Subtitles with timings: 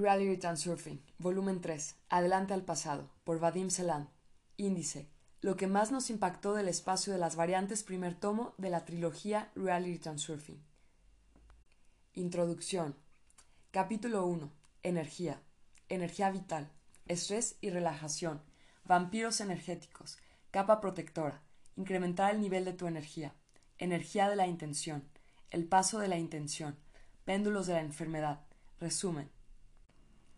[0.00, 4.08] Reality Transurfing, volumen 3, Adelante al pasado, por Vadim Selan.
[4.56, 5.08] Índice,
[5.40, 9.50] lo que más nos impactó del espacio de las variantes primer tomo de la trilogía
[9.54, 10.62] Reality Transurfing.
[12.14, 12.96] Introducción.
[13.70, 14.50] Capítulo 1.
[14.82, 15.42] Energía.
[15.88, 16.70] Energía vital.
[17.06, 18.42] Estrés y relajación.
[18.84, 20.18] Vampiros energéticos.
[20.50, 21.42] Capa protectora.
[21.76, 23.34] Incrementar el nivel de tu energía.
[23.78, 25.08] Energía de la intención.
[25.50, 26.76] El paso de la intención.
[27.24, 28.40] Péndulos de la enfermedad.
[28.80, 29.30] Resumen.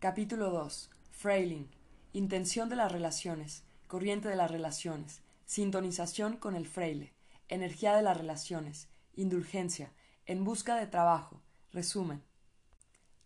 [0.01, 0.89] Capítulo 2.
[1.11, 1.69] Frailing.
[2.11, 3.63] Intención de las relaciones.
[3.85, 5.21] Corriente de las relaciones.
[5.45, 7.13] Sintonización con el fraile.
[7.49, 8.89] Energía de las relaciones.
[9.13, 9.93] Indulgencia.
[10.25, 11.43] En busca de trabajo.
[11.71, 12.23] Resumen.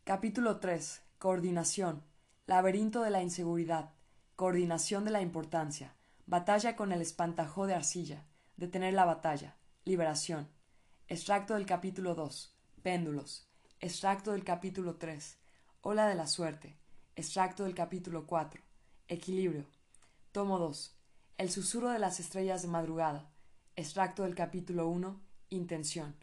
[0.03, 1.01] Capítulo 3.
[1.17, 2.03] Coordinación.
[2.45, 3.93] Laberinto de la inseguridad.
[4.35, 5.95] Coordinación de la importancia.
[6.25, 8.25] Batalla con el espantajo de arcilla.
[8.57, 9.55] Detener la batalla.
[9.85, 10.49] Liberación.
[11.07, 12.53] Extracto del capítulo 2.
[12.83, 13.47] Péndulos.
[13.79, 15.37] Extracto del capítulo 3.
[15.87, 16.75] Ola de la suerte.
[17.15, 18.59] Extracto del capítulo 4.
[19.07, 19.67] Equilibrio.
[20.31, 20.97] Tomo 2.
[21.37, 23.29] El susurro de las estrellas de madrugada.
[23.75, 25.21] Extracto del capítulo 1.
[25.49, 26.15] Intención.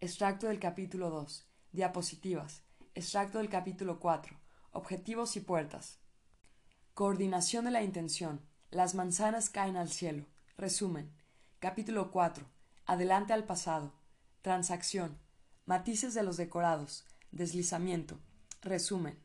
[0.00, 1.46] Extracto del capítulo 2.
[1.70, 2.62] Diapositivas.
[2.94, 4.34] Extracto del capítulo 4.
[4.72, 5.98] Objetivos y puertas.
[6.94, 8.40] Coordinación de la intención.
[8.70, 10.24] Las manzanas caen al cielo.
[10.56, 11.12] Resumen.
[11.58, 12.46] Capítulo 4.
[12.86, 13.92] Adelante al pasado.
[14.40, 15.18] Transacción.
[15.66, 17.04] Matices de los decorados.
[17.32, 18.18] Deslizamiento.
[18.62, 19.18] Resumen.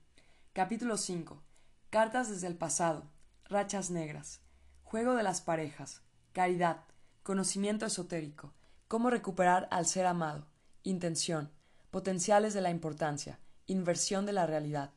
[0.53, 1.43] Capítulo 5.
[1.89, 3.11] Cartas desde el pasado.
[3.43, 4.39] Rachas negras.
[4.83, 6.03] Juego de las parejas.
[6.31, 6.85] Caridad.
[7.21, 8.53] Conocimiento esotérico.
[8.87, 10.47] Cómo recuperar al ser amado.
[10.83, 11.51] Intención.
[11.91, 13.37] Potenciales de la importancia.
[13.65, 14.91] Inversión de la realidad.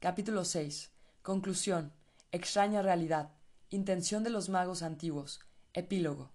[0.00, 0.90] Capítulo 6.
[1.20, 1.92] Conclusión.
[2.30, 3.32] Extraña realidad.
[3.68, 5.40] Intención de los magos antiguos.
[5.74, 6.30] Epílogo.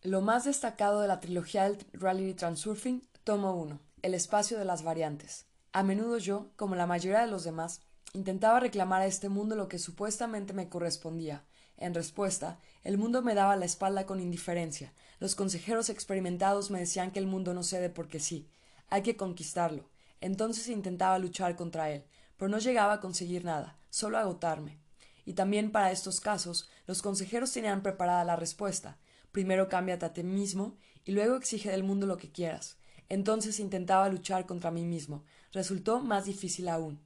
[0.00, 3.78] Lo más destacado de la trilogía del Reality Transurfing, tomo 1.
[4.00, 5.44] El espacio de las variantes.
[5.76, 7.82] A menudo yo, como la mayoría de los demás,
[8.14, 11.44] intentaba reclamar a este mundo lo que supuestamente me correspondía.
[11.76, 14.94] En respuesta, el mundo me daba la espalda con indiferencia.
[15.18, 18.48] Los consejeros experimentados me decían que el mundo no cede porque sí.
[18.88, 19.90] Hay que conquistarlo.
[20.22, 22.06] Entonces intentaba luchar contra él,
[22.38, 24.78] pero no llegaba a conseguir nada, solo agotarme.
[25.26, 28.96] Y también para estos casos, los consejeros tenían preparada la respuesta.
[29.30, 32.78] Primero cámbiate a ti mismo y luego exige del mundo lo que quieras.
[33.08, 35.24] Entonces intentaba luchar contra mí mismo.
[35.56, 37.00] Resultó más difícil aún.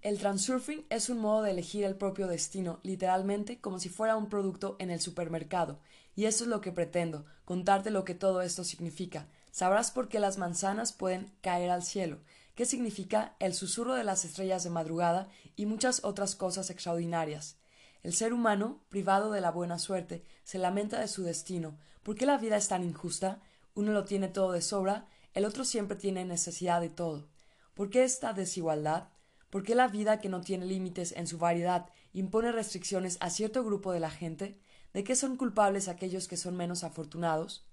[0.00, 4.28] El transurfing es un modo de elegir el propio destino, literalmente como si fuera un
[4.28, 5.80] producto en el supermercado,
[6.14, 9.26] y eso es lo que pretendo, contarte lo que todo esto significa.
[9.50, 12.20] Sabrás por qué las manzanas pueden caer al cielo,
[12.54, 17.56] qué significa el susurro de las estrellas de madrugada y muchas otras cosas extraordinarias.
[18.04, 21.76] El ser humano, privado de la buena suerte, se lamenta de su destino.
[22.04, 23.40] ¿Por qué la vida es tan injusta?
[23.74, 27.31] Uno lo tiene todo de sobra, el otro siempre tiene necesidad de todo.
[27.74, 29.08] ¿Por qué esta desigualdad?
[29.50, 33.64] ¿Por qué la vida que no tiene límites en su variedad impone restricciones a cierto
[33.64, 34.58] grupo de la gente?
[34.92, 37.66] ¿De qué son culpables aquellos que son menos afortunados?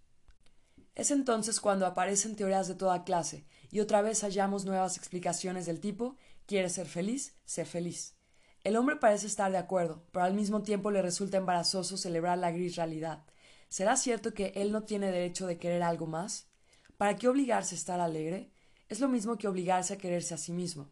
[0.95, 5.79] Es entonces cuando aparecen teorías de toda clase, y otra vez hallamos nuevas explicaciones del
[5.79, 6.17] tipo
[6.49, 7.35] ¿Quieres ser feliz?
[7.45, 8.15] Sé feliz.
[8.63, 12.49] El hombre parece estar de acuerdo, pero al mismo tiempo le resulta embarazoso celebrar la
[12.49, 13.23] gris realidad.
[13.67, 16.49] ¿Será cierto que él no tiene derecho de querer algo más?
[16.97, 18.51] ¿Para qué obligarse a estar alegre?
[18.89, 20.89] Es lo mismo que obligarse a quererse a sí mismo.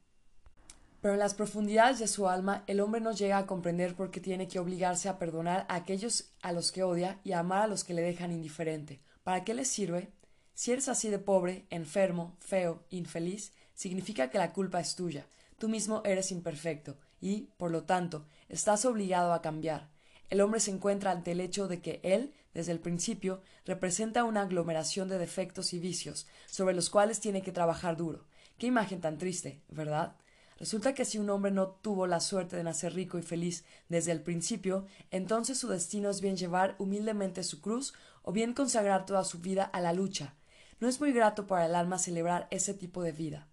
[1.02, 4.20] Pero en las profundidades de su alma el hombre no llega a comprender por qué
[4.20, 7.68] tiene que obligarse a perdonar a aquellos a los que odia y a amar a
[7.68, 9.00] los que le dejan indiferente.
[9.24, 10.12] ¿Para qué le sirve?
[10.54, 15.26] Si eres así de pobre, enfermo, feo, infeliz, significa que la culpa es tuya.
[15.58, 19.90] Tú mismo eres imperfecto y, por lo tanto, estás obligado a cambiar.
[20.30, 24.42] El hombre se encuentra ante el hecho de que él, desde el principio, representa una
[24.42, 28.26] aglomeración de defectos y vicios, sobre los cuales tiene que trabajar duro.
[28.58, 30.16] Qué imagen tan triste, ¿verdad?
[30.58, 34.12] Resulta que si un hombre no tuvo la suerte de nacer rico y feliz desde
[34.12, 39.24] el principio, entonces su destino es bien llevar humildemente su cruz o bien consagrar toda
[39.24, 40.34] su vida a la lucha.
[40.80, 43.48] No es muy grato para el alma celebrar ese tipo de vida.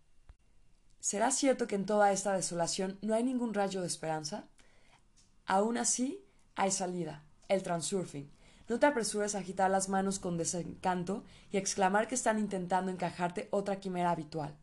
[0.98, 4.48] ¿Será cierto que en toda esta desolación no hay ningún rayo de esperanza?
[5.44, 6.24] Aún así,
[6.54, 8.33] hay salida, el transurfing.
[8.68, 11.22] No te apresures a agitar las manos con desencanto
[11.52, 14.54] y exclamar que están intentando encajarte otra quimera habitual.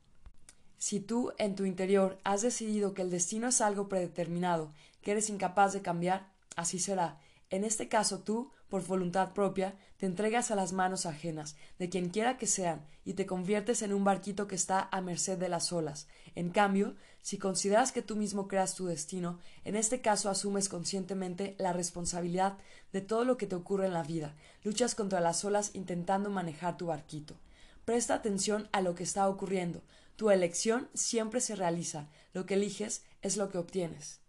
[0.77, 4.71] Si tú, en tu interior, has decidido que el destino es algo predeterminado,
[5.03, 7.19] que eres incapaz de cambiar, así será.
[7.51, 12.09] En este caso tú, por voluntad propia, te entregas a las manos ajenas, de quien
[12.09, 15.73] quiera que sean, y te conviertes en un barquito que está a merced de las
[15.73, 16.07] olas.
[16.33, 21.55] En cambio, si consideras que tú mismo creas tu destino, en este caso asumes conscientemente
[21.59, 22.57] la responsabilidad
[22.93, 24.33] de todo lo que te ocurre en la vida,
[24.63, 27.35] luchas contra las olas intentando manejar tu barquito.
[27.83, 29.83] Presta atención a lo que está ocurriendo.
[30.15, 32.07] Tu elección siempre se realiza.
[32.31, 34.21] Lo que eliges es lo que obtienes.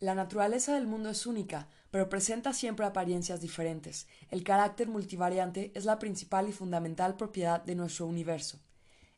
[0.00, 4.08] La naturaleza del mundo es única, pero presenta siempre apariencias diferentes.
[4.30, 8.58] El carácter multivariante es la principal y fundamental propiedad de nuestro universo.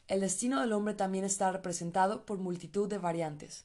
[0.09, 3.65] El destino del hombre también está representado por multitud de variantes.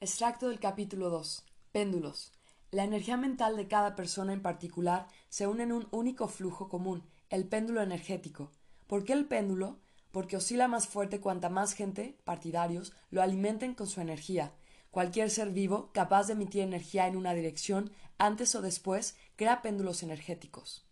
[0.00, 1.44] Extracto del capítulo 2.
[1.72, 2.32] Péndulos.
[2.70, 7.02] La energía mental de cada persona en particular se une en un único flujo común,
[7.30, 8.52] el péndulo energético.
[8.86, 9.80] ¿Por qué el péndulo?
[10.12, 14.52] Porque oscila más fuerte cuanta más gente, partidarios, lo alimenten con su energía.
[14.94, 20.04] Cualquier ser vivo capaz de emitir energía en una dirección, antes o después, crea péndulos
[20.04, 20.84] energéticos.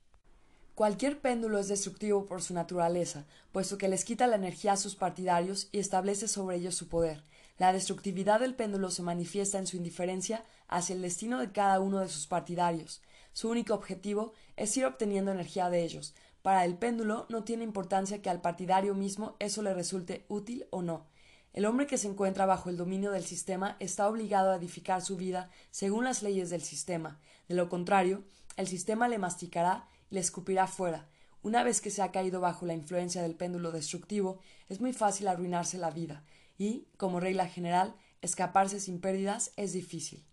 [0.74, 4.96] Cualquier péndulo es destructivo por su naturaleza, puesto que les quita la energía a sus
[4.96, 7.22] partidarios y establece sobre ellos su poder.
[7.58, 12.00] La destructividad del péndulo se manifiesta en su indiferencia hacia el destino de cada uno
[12.00, 13.02] de sus partidarios.
[13.32, 16.12] Su único objetivo es ir obteniendo energía de ellos.
[16.42, 20.82] Para el péndulo no tiene importancia que al partidario mismo eso le resulte útil o
[20.82, 21.06] no.
[21.52, 25.16] El hombre que se encuentra bajo el dominio del sistema está obligado a edificar su
[25.16, 27.20] vida según las leyes del sistema.
[27.48, 28.24] De lo contrario,
[28.56, 31.08] el sistema le masticará le escupirá fuera.
[31.42, 34.38] Una vez que se ha caído bajo la influencia del péndulo destructivo,
[34.68, 36.22] es muy fácil arruinarse la vida,
[36.58, 40.24] y, como regla general, escaparse sin pérdidas es difícil.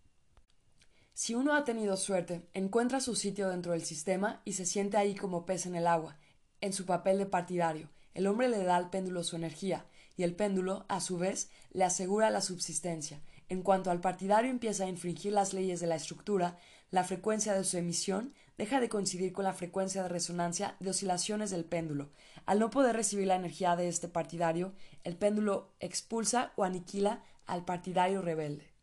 [1.13, 5.15] Si uno ha tenido suerte, encuentra su sitio dentro del sistema y se siente ahí
[5.15, 6.17] como pez en el agua,
[6.61, 7.89] en su papel de partidario.
[8.13, 9.85] El hombre le da al péndulo su energía,
[10.19, 13.21] y el péndulo, a su vez, le asegura la subsistencia.
[13.47, 16.57] En cuanto al partidario empieza a infringir las leyes de la estructura,
[16.91, 21.51] la frecuencia de su emisión deja de coincidir con la frecuencia de resonancia de oscilaciones
[21.51, 22.09] del péndulo.
[22.45, 24.73] Al no poder recibir la energía de este partidario,
[25.05, 28.73] el péndulo expulsa o aniquila al partidario rebelde.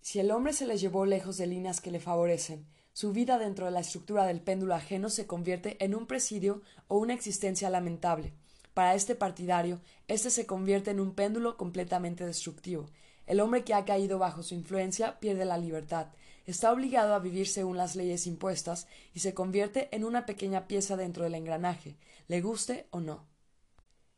[0.00, 3.66] Si el hombre se le llevó lejos de líneas que le favorecen, su vida dentro
[3.66, 8.34] de la estructura del péndulo ajeno se convierte en un presidio o una existencia lamentable.
[8.76, 12.90] Para este partidario, éste se convierte en un péndulo completamente destructivo.
[13.24, 16.08] El hombre que ha caído bajo su influencia pierde la libertad,
[16.44, 20.98] está obligado a vivir según las leyes impuestas y se convierte en una pequeña pieza
[20.98, 21.96] dentro del engranaje,
[22.28, 23.24] le guste o no.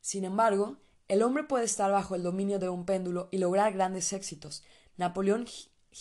[0.01, 4.13] Sin embargo, el hombre puede estar bajo el dominio de un péndulo y lograr grandes
[4.13, 4.65] éxitos.
[4.97, 5.47] Napoleón,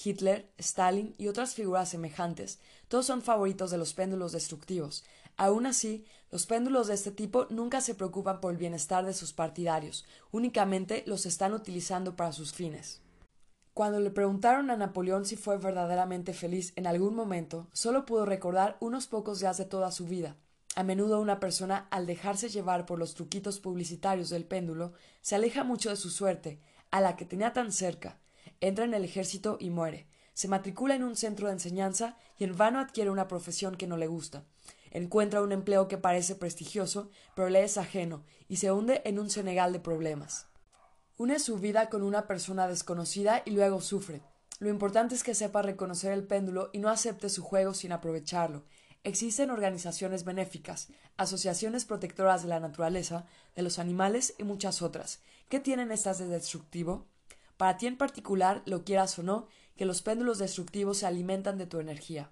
[0.03, 5.03] Hitler, Stalin y otras figuras semejantes, todos son favoritos de los péndulos destructivos.
[5.37, 9.33] Aun así, los péndulos de este tipo nunca se preocupan por el bienestar de sus
[9.33, 13.01] partidarios, únicamente los están utilizando para sus fines.
[13.75, 18.75] Cuando le preguntaron a Napoleón si fue verdaderamente feliz en algún momento, solo pudo recordar
[18.79, 20.35] unos pocos días de toda su vida.
[20.75, 25.63] A menudo una persona, al dejarse llevar por los truquitos publicitarios del péndulo, se aleja
[25.63, 26.59] mucho de su suerte,
[26.89, 28.17] a la que tenía tan cerca.
[28.61, 30.07] Entra en el ejército y muere.
[30.33, 33.97] Se matricula en un centro de enseñanza y en vano adquiere una profesión que no
[33.97, 34.43] le gusta.
[34.91, 39.29] Encuentra un empleo que parece prestigioso, pero le es ajeno, y se hunde en un
[39.29, 40.47] senegal de problemas.
[41.17, 44.21] Une su vida con una persona desconocida y luego sufre.
[44.59, 48.63] Lo importante es que sepa reconocer el péndulo y no acepte su juego sin aprovecharlo.
[49.03, 53.25] Existen organizaciones benéficas, asociaciones protectoras de la naturaleza,
[53.55, 55.21] de los animales y muchas otras.
[55.49, 57.07] ¿Qué tienen estas de destructivo?
[57.57, 61.67] Para ti en particular, lo quieras o no, que los péndulos destructivos se alimentan de
[61.67, 62.31] tu energía.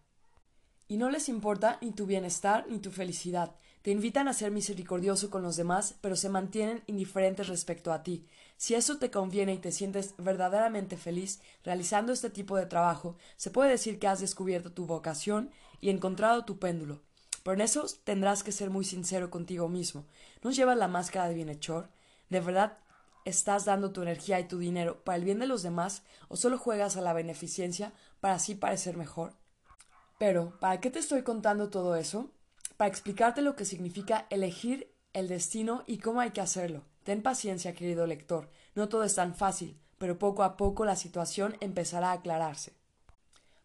[0.87, 3.55] Y no les importa ni tu bienestar ni tu felicidad.
[3.81, 8.27] Te invitan a ser misericordioso con los demás, pero se mantienen indiferentes respecto a ti.
[8.57, 13.51] Si eso te conviene y te sientes verdaderamente feliz realizando este tipo de trabajo, se
[13.51, 15.51] puede decir que has descubierto tu vocación
[15.81, 17.01] y encontrado tu péndulo.
[17.43, 20.05] Pero en eso tendrás que ser muy sincero contigo mismo.
[20.41, 21.89] ¿No llevas la máscara de bienhechor?
[22.29, 22.79] ¿De verdad
[23.23, 26.57] estás dando tu energía y tu dinero para el bien de los demás o solo
[26.57, 29.35] juegas a la beneficencia para así parecer mejor?
[30.17, 32.31] Pero, ¿para qué te estoy contando todo eso?
[32.77, 36.83] Para explicarte lo que significa elegir el destino y cómo hay que hacerlo.
[37.03, 38.49] Ten paciencia, querido lector.
[38.75, 42.73] No todo es tan fácil, pero poco a poco la situación empezará a aclararse.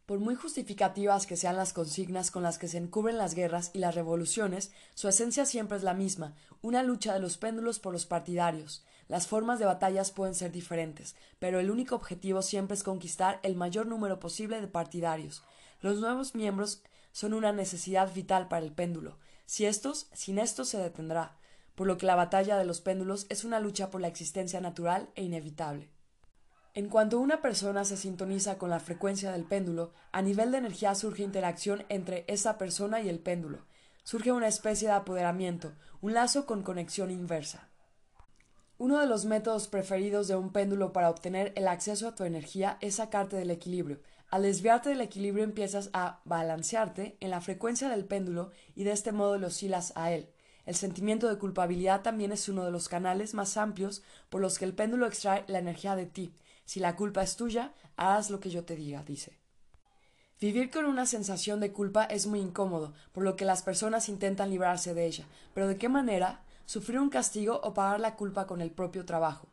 [0.06, 3.78] Por muy justificativas que sean las consignas con las que se encubren las guerras y
[3.78, 8.06] las revoluciones, su esencia siempre es la misma, una lucha de los péndulos por los
[8.06, 8.84] partidarios.
[9.06, 13.54] Las formas de batallas pueden ser diferentes, pero el único objetivo siempre es conquistar el
[13.54, 15.44] mayor número posible de partidarios.
[15.80, 16.82] Los nuevos miembros
[17.12, 19.18] son una necesidad vital para el péndulo.
[19.46, 21.36] Si estos, sin estos se detendrá
[21.80, 25.08] por lo que la batalla de los péndulos es una lucha por la existencia natural
[25.14, 25.88] e inevitable.
[26.74, 30.94] En cuanto una persona se sintoniza con la frecuencia del péndulo, a nivel de energía
[30.94, 33.64] surge interacción entre esa persona y el péndulo.
[34.04, 35.72] Surge una especie de apoderamiento,
[36.02, 37.70] un lazo con conexión inversa.
[38.76, 42.76] Uno de los métodos preferidos de un péndulo para obtener el acceso a tu energía
[42.82, 44.00] es sacarte del equilibrio.
[44.30, 49.10] Al desviarte del equilibrio empiezas a balancearte en la frecuencia del péndulo y de este
[49.10, 50.30] modo lo oscilas a él.
[50.66, 54.64] El sentimiento de culpabilidad también es uno de los canales más amplios por los que
[54.64, 56.32] el péndulo extrae la energía de ti.
[56.64, 59.36] Si la culpa es tuya, harás lo que yo te diga, dice.
[60.40, 64.50] Vivir con una sensación de culpa es muy incómodo, por lo que las personas intentan
[64.50, 65.26] librarse de ella.
[65.54, 66.44] Pero ¿de qué manera?
[66.66, 69.49] Sufrir un castigo o pagar la culpa con el propio trabajo.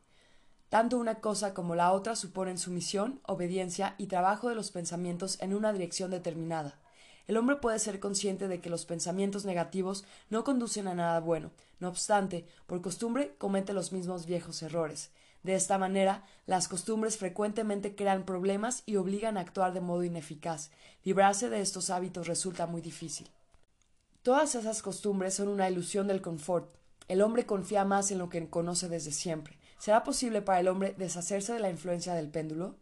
[0.68, 5.54] Tanto una cosa como la otra suponen sumisión, obediencia y trabajo de los pensamientos en
[5.54, 6.78] una dirección determinada.
[7.26, 11.50] El hombre puede ser consciente de que los pensamientos negativos no conducen a nada bueno.
[11.78, 15.10] No obstante, por costumbre comete los mismos viejos errores.
[15.42, 20.70] De esta manera, las costumbres frecuentemente crean problemas y obligan a actuar de modo ineficaz.
[21.04, 23.30] Librarse de estos hábitos resulta muy difícil.
[24.22, 26.74] Todas esas costumbres son una ilusión del confort.
[27.06, 29.57] El hombre confía más en lo que conoce desde siempre.
[29.78, 32.76] ¿Será posible para el hombre deshacerse de la influencia del péndulo?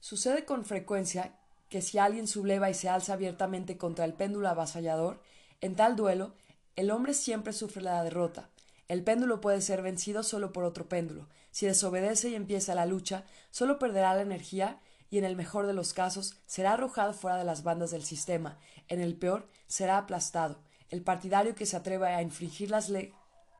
[0.00, 1.38] Sucede con frecuencia
[1.70, 5.22] que si alguien subleva y se alza abiertamente contra el péndulo avasallador,
[5.62, 6.34] en tal duelo,
[6.76, 8.50] el hombre siempre sufre la derrota.
[8.86, 11.28] El péndulo puede ser vencido solo por otro péndulo.
[11.50, 15.72] Si desobedece y empieza la lucha, solo perderá la energía y en el mejor de
[15.72, 18.58] los casos será arrojado fuera de las bandas del sistema.
[18.88, 20.60] En el peor, será aplastado.
[20.90, 22.90] El partidario que se atreve a infringir las,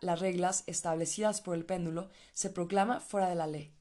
[0.04, 3.72] las reglas establecidas por el péndulo se proclama fuera de la ley.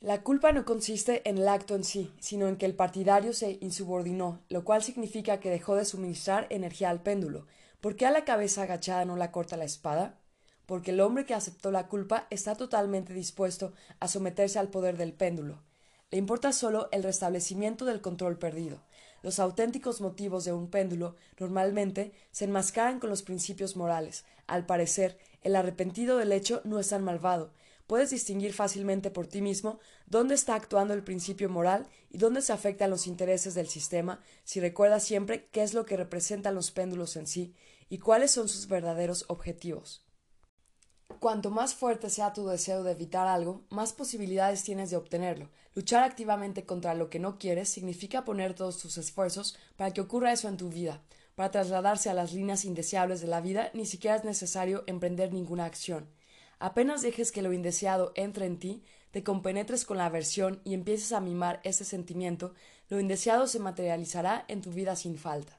[0.00, 3.58] La culpa no consiste en el acto en sí, sino en que el partidario se
[3.60, 7.46] insubordinó, lo cual significa que dejó de suministrar energía al péndulo.
[7.80, 10.20] ¿Por qué a la cabeza agachada no la corta la espada?
[10.70, 15.12] porque el hombre que aceptó la culpa está totalmente dispuesto a someterse al poder del
[15.12, 15.64] péndulo.
[16.12, 18.80] Le importa solo el restablecimiento del control perdido.
[19.22, 24.24] Los auténticos motivos de un péndulo normalmente se enmascaran con los principios morales.
[24.46, 27.52] Al parecer, el arrepentido del hecho no es tan malvado.
[27.86, 32.52] Puedes distinguir fácilmente por ti mismo dónde está actuando el principio moral y dónde se
[32.52, 37.16] afectan los intereses del sistema si recuerdas siempre qué es lo que representan los péndulos
[37.16, 37.54] en sí
[37.88, 40.06] y cuáles son sus verdaderos objetivos.
[41.18, 45.50] Cuanto más fuerte sea tu deseo de evitar algo, más posibilidades tienes de obtenerlo.
[45.74, 50.32] Luchar activamente contra lo que no quieres significa poner todos tus esfuerzos para que ocurra
[50.32, 51.00] eso en tu vida.
[51.36, 55.64] Para trasladarse a las líneas indeseables de la vida ni siquiera es necesario emprender ninguna
[55.64, 56.08] acción.
[56.58, 61.12] Apenas dejes que lo indeseado entre en ti, te compenetres con la aversión y empieces
[61.12, 62.52] a mimar ese sentimiento,
[62.88, 65.58] lo indeseado se materializará en tu vida sin falta.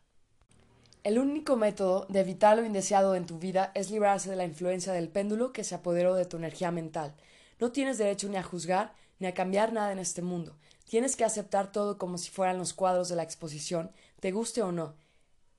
[1.04, 4.94] El único método de evitar lo indeseado en tu vida es librarse de la influencia
[4.94, 7.16] del péndulo que se apoderó de tu energía mental.
[7.60, 10.58] No tienes derecho ni a juzgar ni a cambiar nada en este mundo.
[10.90, 14.72] Tienes que aceptar todo como si fueran los cuadros de la exposición, te guste o
[14.72, 14.96] no.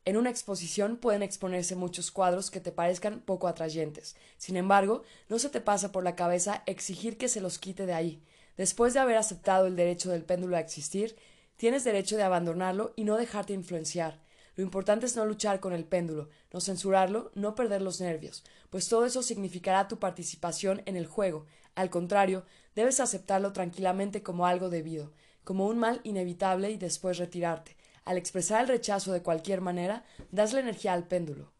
[0.05, 4.17] En una exposición pueden exponerse muchos cuadros que te parezcan poco atrayentes.
[4.37, 7.95] Sin embargo, no se te pasa por la cabeza exigir que se los quite de
[7.95, 8.21] ahí.
[8.57, 11.17] Después de haber aceptado el derecho del péndulo a existir,
[11.57, 14.21] tienes derecho de abandonarlo y no dejarte influenciar.
[14.57, 18.89] Lo importante es no luchar con el péndulo, no censurarlo, no perder los nervios, pues
[18.89, 21.47] todo eso significará tu participación en el juego.
[21.75, 25.13] Al contrario, debes aceptarlo tranquilamente como algo debido,
[25.45, 27.77] como un mal inevitable y después retirarte.
[28.05, 31.53] Al expresar el rechazo de cualquier manera, das la energía al péndulo.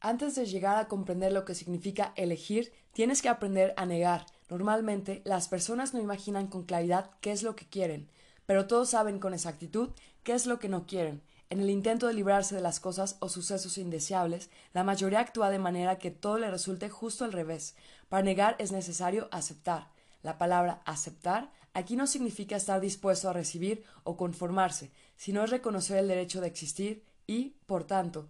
[0.00, 4.26] Antes de llegar a comprender lo que significa elegir, tienes que aprender a negar.
[4.48, 8.08] Normalmente, las personas no imaginan con claridad qué es lo que quieren,
[8.46, 9.90] pero todos saben con exactitud
[10.22, 11.22] qué es lo que no quieren.
[11.48, 15.58] En el intento de librarse de las cosas o sucesos indeseables, la mayoría actúa de
[15.58, 17.76] manera que todo le resulte justo al revés.
[18.08, 19.88] Para negar es necesario aceptar.
[20.26, 25.98] La palabra aceptar aquí no significa estar dispuesto a recibir o conformarse, sino es reconocer
[25.98, 28.28] el derecho de existir y, por tanto,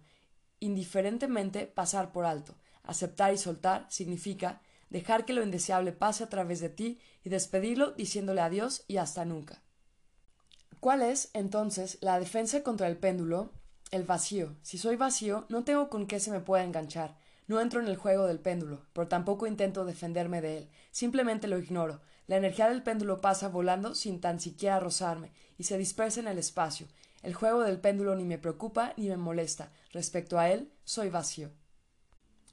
[0.59, 2.53] indiferentemente pasar por alto.
[2.83, 4.61] Aceptar y soltar significa
[4.91, 9.25] dejar que lo indeseable pase a través de ti y despedirlo diciéndole adiós y hasta
[9.25, 9.63] nunca.
[10.79, 13.53] ¿Cuál es, entonces, la defensa contra el péndulo?
[13.89, 14.55] El vacío.
[14.61, 17.17] Si soy vacío, no tengo con qué se me pueda enganchar.
[17.47, 20.69] No entro en el juego del péndulo, pero tampoco intento defenderme de él.
[20.91, 22.01] Simplemente lo ignoro.
[22.27, 26.37] La energía del péndulo pasa volando sin tan siquiera rozarme y se dispersa en el
[26.37, 26.87] espacio.
[27.23, 29.71] El juego del péndulo ni me preocupa ni me molesta.
[29.91, 31.51] Respecto a él, soy vacío.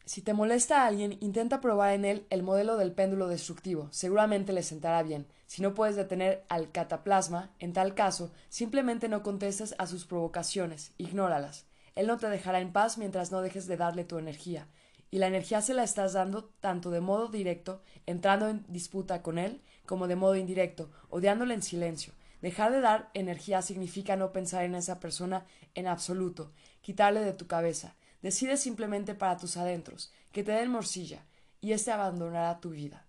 [0.04, 3.88] Si te molesta alguien, intenta probar en él el modelo del péndulo destructivo.
[3.90, 5.26] Seguramente le sentará bien.
[5.46, 10.92] Si no puedes detener al cataplasma, en tal caso, simplemente no contestes a sus provocaciones,
[10.98, 11.66] ignóralas.
[11.94, 14.68] Él no te dejará en paz mientras no dejes de darle tu energía.
[15.14, 19.38] Y la energía se la estás dando tanto de modo directo, entrando en disputa con
[19.38, 22.12] él, como de modo indirecto, odiándole en silencio.
[22.42, 27.46] Dejar de dar energía significa no pensar en esa persona en absoluto, quitarle de tu
[27.46, 27.94] cabeza.
[28.22, 31.24] Decide simplemente para tus adentros, que te den morcilla,
[31.60, 33.06] y éste abandonará tu vida.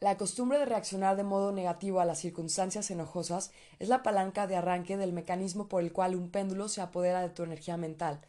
[0.00, 4.56] La costumbre de reaccionar de modo negativo a las circunstancias enojosas es la palanca de
[4.56, 8.20] arranque del mecanismo por el cual un péndulo se apodera de tu energía mental.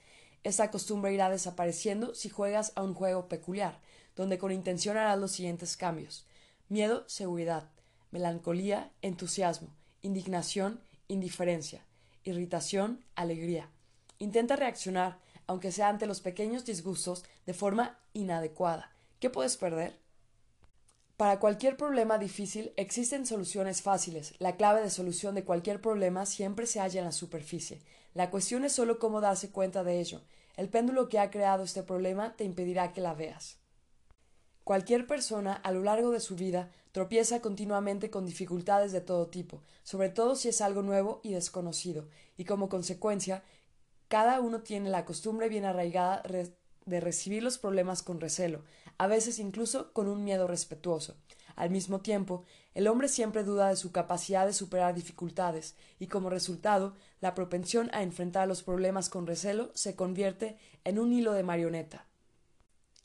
[0.44, 3.80] Esta costumbre irá desapareciendo si juegas a un juego peculiar,
[4.16, 6.26] donde con intención harás los siguientes cambios
[6.70, 7.68] miedo, seguridad,
[8.12, 9.70] melancolía, entusiasmo,
[10.02, 11.84] indignación, indiferencia,
[12.24, 13.70] irritación, alegría.
[14.20, 18.92] Intenta reaccionar, aunque sea ante los pequeños disgustos, de forma inadecuada.
[19.20, 19.98] ¿Qué puedes perder?
[21.18, 24.36] Para cualquier problema difícil existen soluciones fáciles.
[24.40, 27.82] La clave de solución de cualquier problema siempre se halla en la superficie.
[28.14, 30.22] La cuestión es solo cómo darse cuenta de ello.
[30.56, 33.60] El péndulo que ha creado este problema te impedirá que la veas.
[34.64, 39.64] Cualquier persona a lo largo de su vida tropieza continuamente con dificultades de todo tipo,
[39.84, 43.44] sobre todo si es algo nuevo y desconocido, y como consecuencia,
[44.08, 46.24] cada uno tiene la costumbre bien arraigada
[46.86, 48.64] de recibir los problemas con recelo,
[48.98, 51.16] a veces incluso con un miedo respetuoso.
[51.60, 56.30] Al mismo tiempo, el hombre siempre duda de su capacidad de superar dificultades, y como
[56.30, 61.44] resultado, la propensión a enfrentar los problemas con recelo se convierte en un hilo de
[61.44, 62.06] marioneta.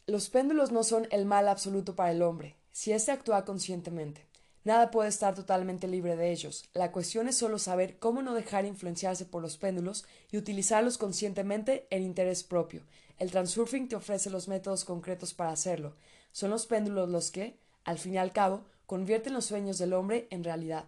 [0.06, 4.24] Los péndulos no son el mal absoluto para el hombre, si éste actúa conscientemente.
[4.62, 6.64] Nada puede estar totalmente libre de ellos.
[6.74, 11.88] La cuestión es solo saber cómo no dejar influenciarse por los péndulos y utilizarlos conscientemente
[11.90, 12.82] en interés propio,
[13.18, 15.94] el transurfing te ofrece los métodos concretos para hacerlo.
[16.32, 20.26] Son los péndulos los que, al fin y al cabo, convierten los sueños del hombre
[20.30, 20.86] en realidad.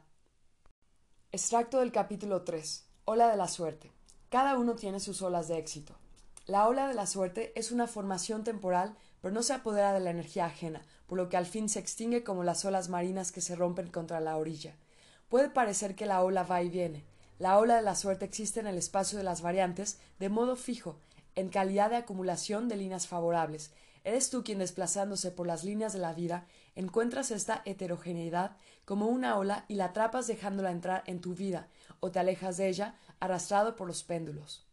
[1.33, 2.85] Extracto del capítulo 3.
[3.05, 3.93] Ola de la suerte.
[4.31, 5.95] Cada uno tiene sus olas de éxito.
[6.47, 10.11] La ola de la suerte es una formación temporal, pero no se apodera de la
[10.11, 13.57] energía ajena, por lo que al fin se extingue como las olas marinas que se
[13.57, 14.77] rompen contra la orilla.
[15.29, 17.05] Puede parecer que la ola va y viene.
[17.39, 20.99] La ola de la suerte existe en el espacio de las variantes de modo fijo,
[21.35, 23.73] en calidad de acumulación de líneas favorables.
[24.05, 29.37] Eres tú quien desplazándose por las líneas de la vida encuentras esta heterogeneidad como una
[29.37, 31.69] ola y la atrapas dejándola entrar en tu vida
[31.99, 34.67] o te alejas de ella arrastrado por los péndulos.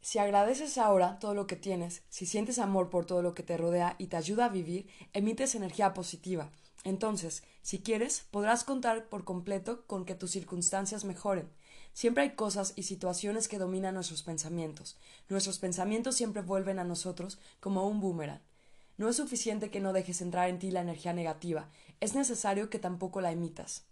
[0.00, 3.56] Si agradeces ahora todo lo que tienes, si sientes amor por todo lo que te
[3.56, 6.50] rodea y te ayuda a vivir, emites energía positiva.
[6.84, 11.50] Entonces, si quieres, podrás contar por completo con que tus circunstancias mejoren.
[11.94, 14.98] Siempre hay cosas y situaciones que dominan nuestros pensamientos.
[15.30, 18.42] Nuestros pensamientos siempre vuelven a nosotros como un boomerang.
[18.96, 21.68] No es suficiente que no dejes entrar en ti la energía negativa,
[22.00, 23.84] es necesario que tampoco la emitas.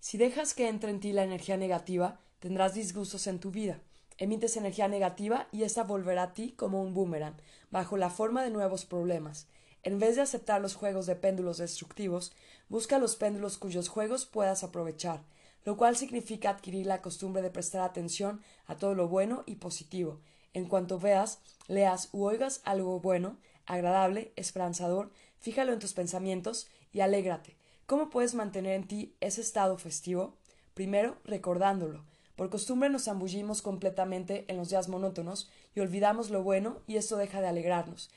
[0.00, 3.80] Si dejas que entre en ti la energía negativa, tendrás disgustos en tu vida.
[4.18, 7.36] Emites energía negativa y esta volverá a ti como un boomerang,
[7.70, 9.46] bajo la forma de nuevos problemas.
[9.82, 12.32] En vez de aceptar los juegos de péndulos destructivos,
[12.68, 15.24] busca los péndulos cuyos juegos puedas aprovechar
[15.64, 20.20] lo cual significa adquirir la costumbre de prestar atención a todo lo bueno y positivo.
[20.54, 27.00] En cuanto veas, leas u oigas algo bueno, agradable, esperanzador, fíjalo en tus pensamientos y
[27.00, 27.56] alégrate.
[27.86, 30.34] ¿Cómo puedes mantener en ti ese estado festivo?
[30.74, 32.04] Primero, recordándolo.
[32.36, 37.16] Por costumbre nos zambullimos completamente en los días monótonos y olvidamos lo bueno y esto
[37.16, 38.10] deja de alegrarnos.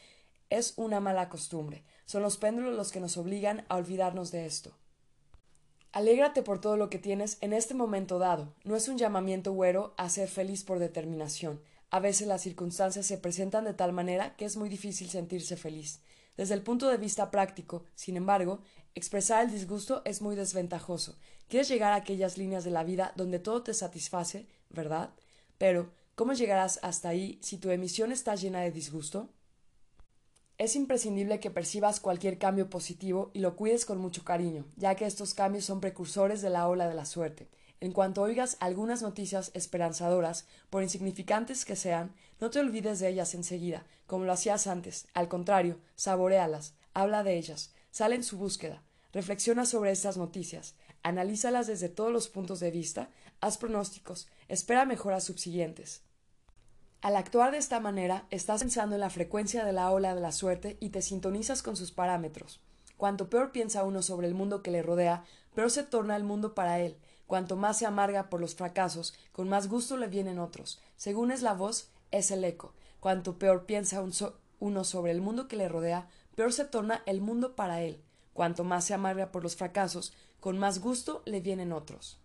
[0.49, 1.84] Es una mala costumbre.
[2.05, 4.71] Son los péndulos los que nos obligan a olvidarnos de esto.
[5.91, 8.53] Alégrate por todo lo que tienes en este momento dado.
[8.63, 11.62] No es un llamamiento güero a ser feliz por determinación.
[11.95, 16.01] A veces las circunstancias se presentan de tal manera que es muy difícil sentirse feliz.
[16.36, 18.60] Desde el punto de vista práctico, sin embargo,
[18.95, 21.15] expresar el disgusto es muy desventajoso.
[21.47, 25.12] Quieres llegar a aquellas líneas de la vida donde todo te satisface, ¿verdad?
[25.58, 29.29] Pero, ¿cómo llegarás hasta ahí si tu emisión está llena de disgusto?
[30.58, 35.05] Es imprescindible que percibas cualquier cambio positivo y lo cuides con mucho cariño, ya que
[35.05, 37.47] estos cambios son precursores de la ola de la suerte.
[37.86, 43.36] En cuanto oigas algunas noticias esperanzadoras, por insignificantes que sean, no te olvides de ellas
[43.36, 45.06] enseguida, como lo hacías antes.
[45.13, 48.82] Al contrario, saborealas, habla de ellas, sale en su búsqueda,
[49.13, 55.24] reflexiona sobre estas noticias, analízalas desde todos los puntos de vista, haz pronósticos, espera mejoras
[55.24, 56.02] subsiguientes.
[57.04, 60.32] Al actuar de esta manera, estás pensando en la frecuencia de la ola de la
[60.32, 62.62] suerte y te sintonizas con sus parámetros.
[62.98, 66.56] Cuanto peor piensa uno sobre el mundo que le rodea, peor se torna el mundo
[66.56, 66.98] para él.
[67.27, 70.79] Cuanto más se amarga por los fracasos, con más gusto le vienen otros.
[70.95, 72.73] Según es la voz, es el eco.
[72.99, 74.03] Cuanto peor piensa
[74.59, 78.01] uno sobre el mundo que le rodea, peor se torna el mundo para él.
[78.33, 82.19] Cuanto más se amarga por los fracasos, con más gusto le vienen otros.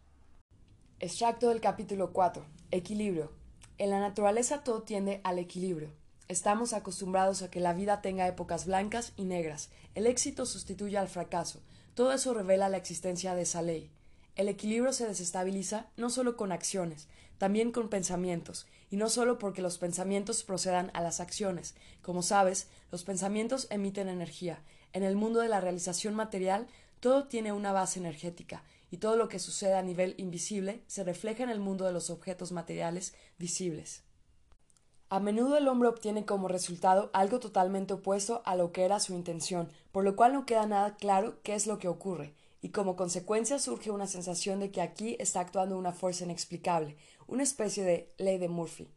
[0.99, 2.45] Extracto del capítulo 4.
[2.71, 3.33] Equilibrio.
[3.79, 5.91] En la naturaleza todo tiende al equilibrio.
[6.29, 9.71] Estamos acostumbrados a que la vida tenga épocas blancas y negras.
[9.95, 11.61] El éxito sustituye al fracaso.
[11.95, 13.91] Todo eso revela la existencia de esa ley.
[14.37, 19.63] El equilibrio se desestabiliza no solo con acciones, también con pensamientos, y no solo porque
[19.63, 21.75] los pensamientos procedan a las acciones.
[22.03, 24.63] Como sabes, los pensamientos emiten energía.
[24.93, 26.67] En el mundo de la realización material,
[27.01, 31.43] todo tiene una base energética, y todo lo que sucede a nivel invisible se refleja
[31.43, 34.03] en el mundo de los objetos materiales visibles.
[35.09, 39.15] A menudo el hombre obtiene como resultado algo totalmente opuesto a lo que era su
[39.15, 42.97] intención, por lo cual no queda nada claro qué es lo que ocurre, y como
[42.97, 46.97] consecuencia surge una sensación de que aquí está actuando una fuerza inexplicable,
[47.27, 48.91] una especie de ley de Murphy.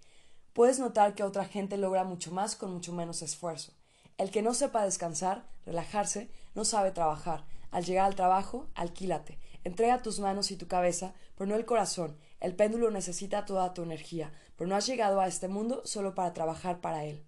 [0.53, 3.73] Puedes notar que otra gente logra mucho más con mucho menos esfuerzo.
[4.17, 7.45] El que no sepa descansar, relajarse, no sabe trabajar.
[7.71, 9.39] Al llegar al trabajo, alquílate.
[9.63, 12.17] Entrega tus manos y tu cabeza, pero no el corazón.
[12.39, 16.33] El péndulo necesita toda tu energía, pero no has llegado a este mundo solo para
[16.33, 17.25] trabajar para él.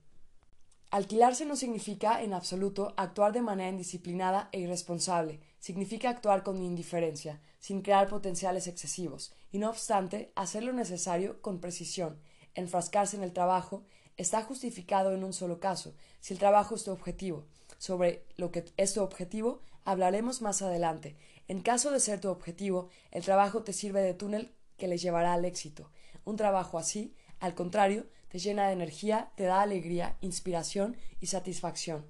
[0.92, 7.42] Alquilarse no significa, en absoluto, actuar de manera indisciplinada e irresponsable, significa actuar con indiferencia,
[7.58, 12.20] sin crear potenciales excesivos, y no obstante, hacer lo necesario con precisión.
[12.54, 13.84] Enfrascarse en el trabajo
[14.16, 17.48] está justificado en un solo caso, si el trabajo es tu objetivo.
[17.80, 21.16] Sobre lo que es tu objetivo hablaremos más adelante.
[21.48, 25.34] En caso de ser tu objetivo, el trabajo te sirve de túnel que le llevará
[25.34, 25.90] al éxito.
[26.26, 32.06] Un trabajo así, al contrario, te llena de energía, te da alegría, inspiración y satisfacción.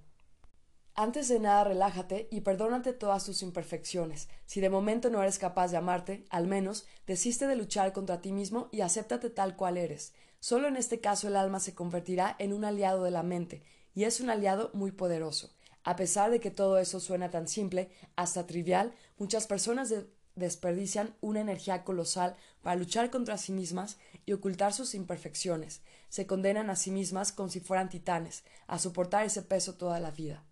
[0.97, 4.29] Antes de nada, relájate y perdónate todas tus imperfecciones.
[4.45, 8.31] Si de momento no eres capaz de amarte, al menos desiste de luchar contra ti
[8.31, 10.13] mismo y acéptate tal cual eres.
[10.39, 13.61] Solo en este caso el alma se convertirá en un aliado de la mente,
[13.93, 15.53] y es un aliado muy poderoso.
[15.83, 19.93] A pesar de que todo eso suena tan simple, hasta trivial, muchas personas
[20.35, 25.81] desperdician una energía colosal para luchar contra sí mismas y ocultar sus imperfecciones.
[26.07, 30.11] Se condenan a sí mismas como si fueran titanes, a soportar ese peso toda la
[30.11, 30.45] vida.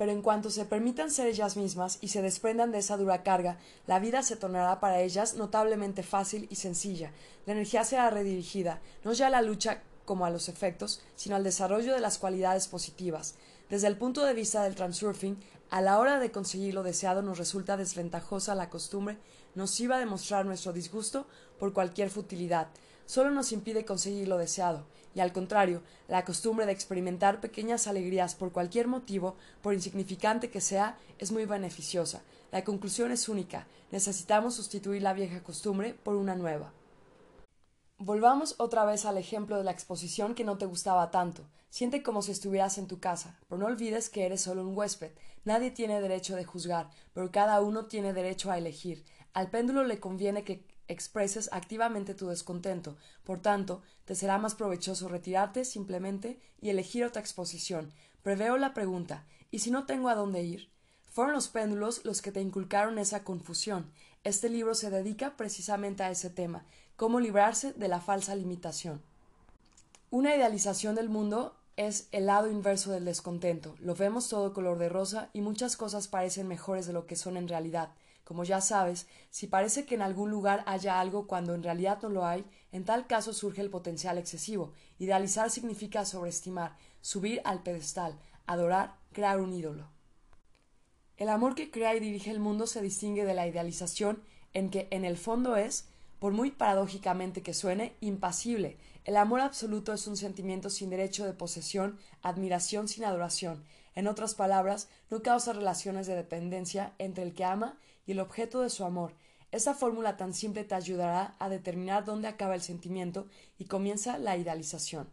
[0.00, 3.58] Pero en cuanto se permitan ser ellas mismas y se desprendan de esa dura carga,
[3.86, 7.12] la vida se tornará para ellas notablemente fácil y sencilla.
[7.44, 11.44] La energía será redirigida, no ya a la lucha como a los efectos, sino al
[11.44, 13.34] desarrollo de las cualidades positivas.
[13.68, 15.36] Desde el punto de vista del transurfing,
[15.68, 19.18] a la hora de conseguir lo deseado nos resulta desventajosa la costumbre
[19.54, 21.26] nociva de mostrar nuestro disgusto
[21.58, 22.68] por cualquier futilidad.
[23.04, 28.34] Solo nos impide conseguir lo deseado, y al contrario, la costumbre de experimentar pequeñas alegrías
[28.34, 32.22] por cualquier motivo, por insignificante que sea, es muy beneficiosa.
[32.52, 33.66] La conclusión es única.
[33.90, 36.72] Necesitamos sustituir la vieja costumbre por una nueva.
[37.98, 41.44] Volvamos otra vez al ejemplo de la exposición que no te gustaba tanto.
[41.68, 45.12] Siente como si estuvieras en tu casa, pero no olvides que eres solo un huésped.
[45.44, 49.04] Nadie tiene derecho de juzgar, pero cada uno tiene derecho a elegir.
[49.32, 52.96] Al péndulo le conviene que expreses activamente tu descontento.
[53.24, 57.92] Por tanto, te será más provechoso retirarte simplemente y elegir otra exposición.
[58.22, 60.68] Preveo la pregunta ¿y si no tengo a dónde ir?
[61.10, 63.90] Fueron los péndulos los que te inculcaron esa confusión.
[64.24, 66.64] Este libro se dedica precisamente a ese tema,
[66.96, 69.02] cómo librarse de la falsa limitación.
[70.10, 73.74] Una idealización del mundo es el lado inverso del descontento.
[73.78, 77.36] Lo vemos todo color de rosa y muchas cosas parecen mejores de lo que son
[77.36, 77.90] en realidad.
[78.30, 82.10] Como ya sabes, si parece que en algún lugar haya algo cuando en realidad no
[82.10, 84.72] lo hay, en tal caso surge el potencial excesivo.
[85.00, 89.88] Idealizar significa sobreestimar, subir al pedestal, adorar, crear un ídolo.
[91.16, 94.86] El amor que crea y dirige el mundo se distingue de la idealización en que
[94.92, 95.88] en el fondo es
[96.20, 98.76] por muy paradójicamente que suene, impasible.
[99.04, 103.64] El amor absoluto es un sentimiento sin derecho de posesión, admiración sin adoración.
[103.96, 107.76] En otras palabras, no causa relaciones de dependencia entre el que ama
[108.12, 109.14] el objeto de su amor.
[109.52, 113.26] Esta fórmula tan simple te ayudará a determinar dónde acaba el sentimiento
[113.58, 115.08] y comienza la idealización.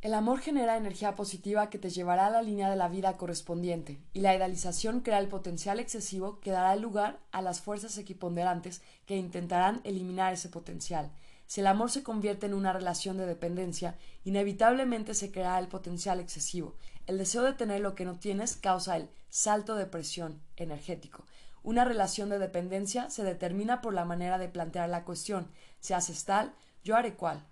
[0.00, 4.00] El amor genera energía positiva que te llevará a la línea de la vida correspondiente,
[4.12, 9.16] y la idealización crea el potencial excesivo que dará lugar a las fuerzas equiponderantes que
[9.16, 11.10] intentarán eliminar ese potencial.
[11.48, 16.20] Si el amor se convierte en una relación de dependencia, inevitablemente se creará el potencial
[16.20, 16.76] excesivo.
[17.06, 21.24] El deseo de tener lo que no tienes causa el salto de presión energético.
[21.62, 25.48] Una relación de dependencia se determina por la manera de plantear la cuestión.
[25.80, 26.52] Si haces tal,
[26.84, 27.44] yo haré cual.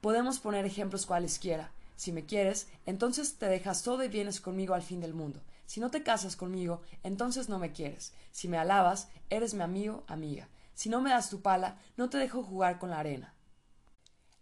[0.00, 1.70] Podemos poner ejemplos cualesquiera.
[1.96, 5.40] Si me quieres, entonces te dejas todo y vienes conmigo al fin del mundo.
[5.66, 8.12] Si no te casas conmigo, entonces no me quieres.
[8.32, 10.48] Si me alabas, eres mi amigo, amiga.
[10.74, 13.32] Si no me das tu pala, no te dejo jugar con la arena.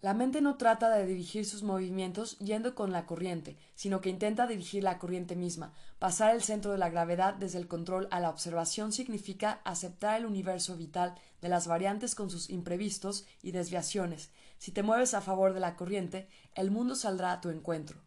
[0.02, 4.46] La mente no trata de dirigir sus movimientos yendo con la corriente, sino que intenta
[4.46, 5.74] dirigir la corriente misma.
[5.98, 10.24] Pasar el centro de la gravedad desde el control a la observación significa aceptar el
[10.24, 14.30] universo vital de las variantes con sus imprevistos y desviaciones.
[14.56, 18.00] Si te mueves a favor de la corriente, el mundo saldrá a tu encuentro.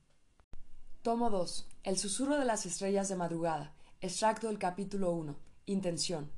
[1.03, 1.67] Tomo 2.
[1.83, 3.71] El susurro de las estrellas de madrugada.
[4.01, 5.35] Extracto del capítulo 1.
[5.67, 6.31] Intención.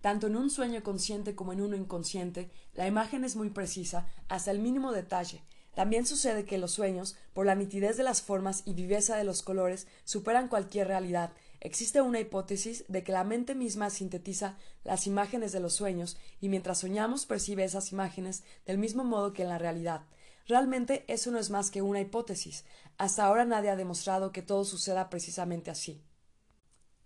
[0.00, 4.50] Tanto en un sueño consciente como en uno inconsciente, la imagen es muy precisa, hasta
[4.50, 5.42] el mínimo detalle.
[5.74, 9.42] También sucede que los sueños, por la nitidez de las formas y viveza de los
[9.42, 11.32] colores, superan cualquier realidad.
[11.60, 16.48] Existe una hipótesis de que la mente misma sintetiza las imágenes de los sueños y
[16.48, 20.02] mientras soñamos percibe esas imágenes del mismo modo que en la realidad.
[20.48, 22.64] Realmente eso no es más que una hipótesis.
[22.96, 26.02] Hasta ahora nadie ha demostrado que todo suceda precisamente así.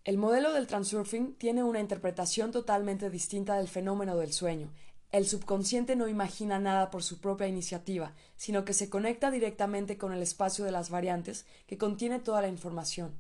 [0.05, 4.73] El modelo del transurfing tiene una interpretación totalmente distinta del fenómeno del sueño.
[5.13, 10.13] El subconsciente no imagina nada por su propia iniciativa, sino que se conecta directamente con
[10.13, 13.15] el espacio de las variantes que contiene toda la información.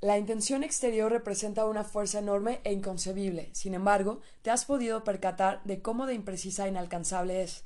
[0.00, 3.48] La intención exterior representa una fuerza enorme e inconcebible.
[3.52, 7.64] Sin embargo, te has podido percatar de cómo de imprecisa e inalcanzable es.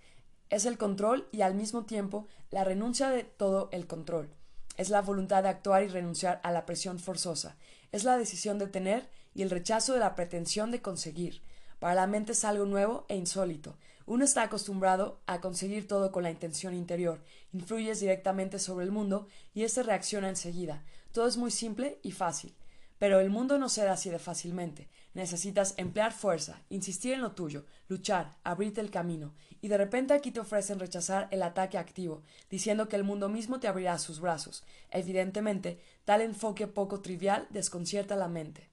[0.51, 4.29] Es el control y al mismo tiempo la renuncia de todo el control.
[4.77, 7.57] Es la voluntad de actuar y renunciar a la presión forzosa.
[7.93, 11.43] Es la decisión de tener y el rechazo de la pretensión de conseguir.
[11.79, 13.77] Para la mente es algo nuevo e insólito.
[14.07, 17.23] Uno está acostumbrado a conseguir todo con la intención interior.
[17.53, 20.83] Influyes directamente sobre el mundo y éste reacciona enseguida.
[21.13, 22.55] Todo es muy simple y fácil.
[22.99, 24.89] Pero el mundo no se da así de fácilmente.
[25.14, 30.31] Necesitas emplear fuerza, insistir en lo tuyo, luchar, abrirte el camino, y de repente aquí
[30.31, 34.64] te ofrecen rechazar el ataque activo, diciendo que el mundo mismo te abrirá sus brazos.
[34.90, 38.70] Evidentemente, tal enfoque poco trivial desconcierta la mente.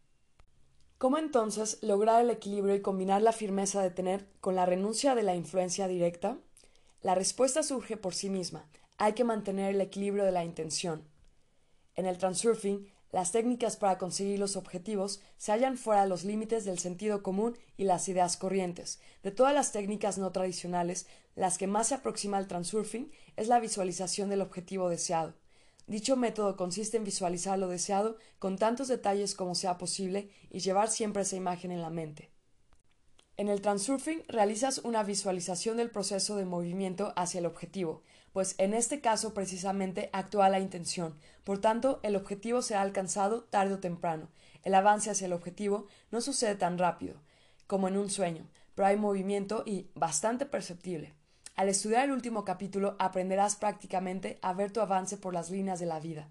[0.97, 5.23] ¿Cómo entonces lograr el equilibrio y combinar la firmeza de tener con la renuncia de
[5.23, 6.37] la influencia directa?
[7.01, 8.65] La respuesta surge por sí misma.
[8.97, 11.03] Hay que mantener el equilibrio de la intención.
[11.95, 16.63] En el transurfing, las técnicas para conseguir los objetivos se hallan fuera de los límites
[16.63, 18.99] del sentido común y las ideas corrientes.
[19.23, 23.59] De todas las técnicas no tradicionales, las que más se aproxima al transurfing es la
[23.59, 25.33] visualización del objetivo deseado.
[25.87, 30.89] Dicho método consiste en visualizar lo deseado con tantos detalles como sea posible y llevar
[30.89, 32.29] siempre esa imagen en la mente.
[33.37, 38.73] En el transurfing realizas una visualización del proceso de movimiento hacia el objetivo, pues en
[38.73, 41.15] este caso precisamente actúa la intención.
[41.43, 44.29] Por tanto, el objetivo será alcanzado tarde o temprano.
[44.63, 47.15] El avance hacia el objetivo no sucede tan rápido
[47.69, 51.13] como en un sueño, pero hay movimiento y bastante perceptible.
[51.55, 55.85] Al estudiar el último capítulo aprenderás prácticamente a ver tu avance por las líneas de
[55.85, 56.29] la vida.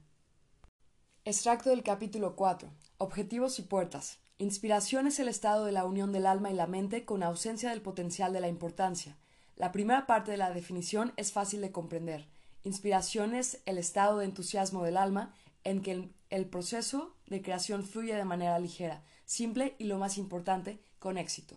[1.24, 2.70] Extracto del capítulo 4.
[2.96, 4.18] Objetivos y puertas.
[4.38, 7.82] Inspiración es el estado de la unión del alma y la mente con ausencia del
[7.82, 9.16] potencial de la importancia.
[9.58, 12.28] La primera parte de la definición es fácil de comprender.
[12.62, 18.14] Inspiración es el estado de entusiasmo del alma en que el, proceso de creación fluye
[18.14, 21.56] de manera ligera, simple y, lo más importante, con éxito.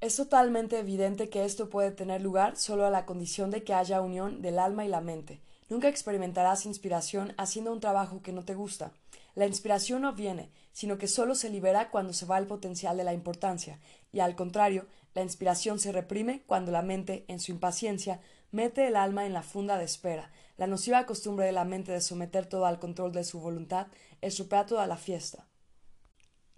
[0.00, 4.00] Es totalmente evidente que esto puede tener lugar solo a la condición de que haya
[4.00, 5.40] unión del alma y la mente.
[5.68, 8.90] Nunca experimentarás inspiración haciendo un trabajo que no te gusta.
[9.36, 13.04] La inspiración no viene, sino que solo se libera cuando se va el potencial de
[13.04, 13.78] la importancia,
[14.12, 14.86] y al contrario,
[15.18, 18.20] la inspiración se reprime cuando la mente, en su impaciencia,
[18.52, 20.30] mete el alma en la funda de espera.
[20.56, 23.88] La nociva costumbre de la mente de someter todo al control de su voluntad
[24.20, 25.48] estropea toda la fiesta.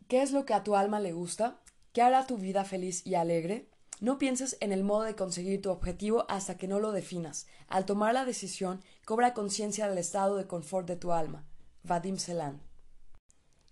[0.09, 1.59] ¿Qué es lo que a tu alma le gusta?
[1.95, 3.71] ¿Qué hará tu vida feliz y alegre?
[3.99, 7.47] No pienses en el modo de conseguir tu objetivo hasta que no lo definas.
[7.67, 11.47] Al tomar la decisión, cobra conciencia del estado de confort de tu alma.
[11.83, 12.61] Vadim Selan.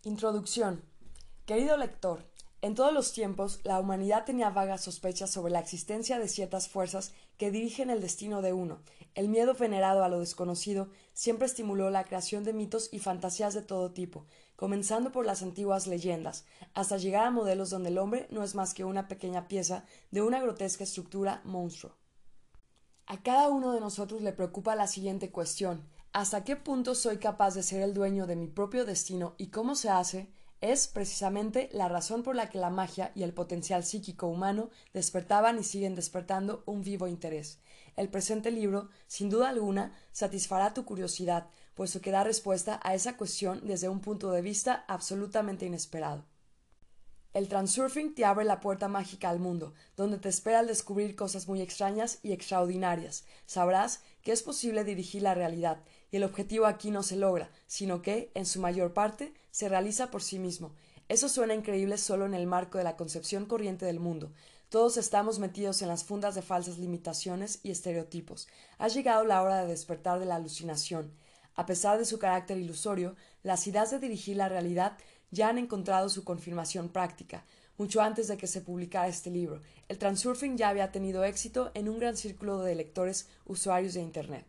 [0.05, 0.83] Introducción.
[1.45, 2.25] Querido lector,
[2.61, 7.13] en todos los tiempos, la humanidad tenía vagas sospechas sobre la existencia de ciertas fuerzas
[7.37, 8.81] que dirigen el destino de uno.
[9.15, 13.63] El miedo venerado a lo desconocido siempre estimuló la creación de mitos y fantasías de
[13.63, 16.45] todo tipo, comenzando por las antiguas leyendas,
[16.75, 20.23] hasta llegar a modelos donde el hombre no es más que una pequeña pieza de
[20.23, 21.95] una grotesca estructura monstruo.
[23.07, 27.55] A cada uno de nosotros le preocupa la siguiente cuestión ¿Hasta qué punto soy capaz
[27.55, 30.33] de ser el dueño de mi propio destino y cómo se hace?
[30.61, 35.59] Es precisamente la razón por la que la magia y el potencial psíquico humano despertaban
[35.59, 37.61] y siguen despertando un vivo interés.
[37.97, 43.17] El presente libro, sin duda alguna, satisfará tu curiosidad, puesto que da respuesta a esa
[43.17, 46.25] cuestión desde un punto de vista absolutamente inesperado.
[47.35, 51.47] El transurfing te abre la puerta mágica al mundo, donde te espera al descubrir cosas
[51.47, 53.27] muy extrañas y extraordinarias.
[53.47, 58.03] Sabrás que es posible dirigir la realidad, y el objetivo aquí no se logra, sino
[58.03, 60.73] que, en su mayor parte, se realiza por sí mismo.
[61.09, 64.33] Eso suena increíble solo en el marco de la concepción corriente del mundo.
[64.69, 68.49] Todos estamos metidos en las fundas de falsas limitaciones y estereotipos.
[68.77, 71.13] Ha llegado la hora de despertar de la alucinación.
[71.55, 74.99] A pesar de su carácter ilusorio, las ideas de dirigir la realidad
[75.31, 77.45] ya han encontrado su confirmación práctica.
[77.79, 81.89] Mucho antes de que se publicara este libro, el transurfing ya había tenido éxito en
[81.89, 84.47] un gran círculo de lectores usuarios de Internet.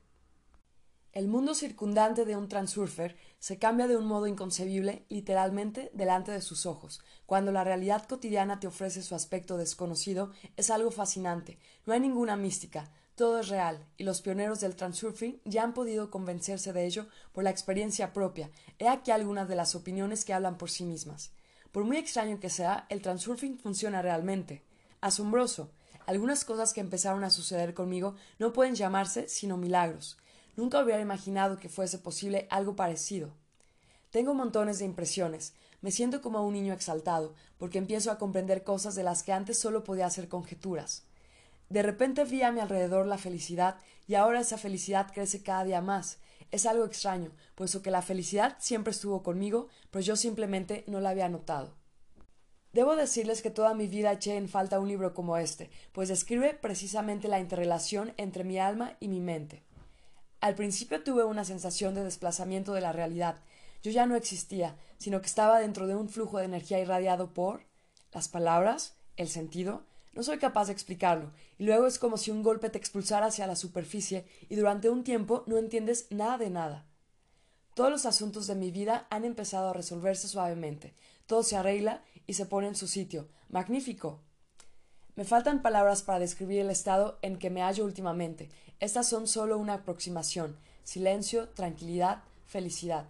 [1.20, 6.40] El mundo circundante de un transurfer se cambia de un modo inconcebible, literalmente, delante de
[6.40, 7.02] sus ojos.
[7.26, 11.60] Cuando la realidad cotidiana te ofrece su aspecto desconocido, es algo fascinante.
[11.86, 16.10] No hay ninguna mística, todo es real, y los pioneros del transurfing ya han podido
[16.10, 18.50] convencerse de ello por la experiencia propia.
[18.78, 21.34] He aquí algunas de las opiniones que hablan por sí mismas.
[21.74, 24.64] Por muy extraño que sea, el transurfing funciona realmente.
[25.02, 25.70] Asombroso.
[26.06, 30.18] algunas cosas que empezaron a suceder conmigo no pueden llamarse sino milagros.
[30.60, 33.32] Nunca hubiera imaginado que fuese posible algo parecido.
[34.12, 35.54] Tengo montones de impresiones.
[35.80, 39.58] Me siento como un niño exaltado, porque empiezo a comprender cosas de las que antes
[39.58, 41.06] solo podía hacer conjeturas.
[41.70, 45.80] De repente vi a mi alrededor la felicidad, y ahora esa felicidad crece cada día
[45.80, 46.18] más.
[46.52, 51.12] Es algo extraño, puesto que la felicidad siempre estuvo conmigo, pero yo simplemente no la
[51.12, 51.74] había notado.
[52.74, 56.54] Debo decirles que toda mi vida eché en falta un libro como este, pues describe
[56.54, 59.64] precisamente la interrelación entre mi alma y mi mente.
[60.42, 63.42] Al principio tuve una sensación de desplazamiento de la realidad.
[63.84, 67.66] Yo ya no existía, sino que estaba dentro de un flujo de energía irradiado por
[68.14, 72.42] las palabras, el sentido, no soy capaz de explicarlo, y luego es como si un
[72.42, 76.86] golpe te expulsara hacia la superficie y durante un tiempo no entiendes nada de nada.
[77.76, 80.94] Todos los asuntos de mi vida han empezado a resolverse suavemente,
[81.28, 83.30] todo se arregla y se pone en su sitio.
[83.50, 84.22] Magnífico.
[85.20, 88.48] Me faltan palabras para describir el estado en que me hallo últimamente.
[88.80, 90.56] Estas son solo una aproximación.
[90.86, 93.06] Silencio, tranquilidad, felicidad.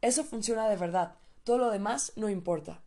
[0.00, 1.16] Eso funciona de verdad.
[1.44, 2.80] Todo lo demás no importa.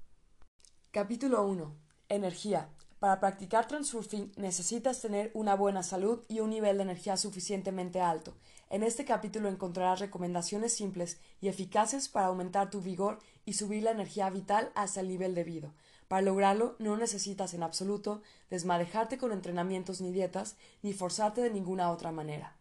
[0.90, 1.76] Capítulo 1.
[2.10, 2.70] Energía.
[2.98, 8.34] Para practicar transurfing necesitas tener una buena salud y un nivel de energía suficientemente alto.
[8.72, 13.92] En este capítulo encontrarás recomendaciones simples y eficaces para aumentar tu vigor y subir la
[13.92, 15.72] energía vital hasta el nivel debido.
[16.14, 18.22] Para lograrlo no necesitas en absoluto
[18.52, 22.56] desmadejarte con entrenamientos ni dietas, ni forzarte de ninguna otra manera.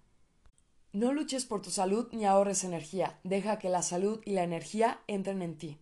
[0.94, 5.00] No luches por tu salud ni ahorres energía, deja que la salud y la energía
[5.06, 5.78] entren en ti.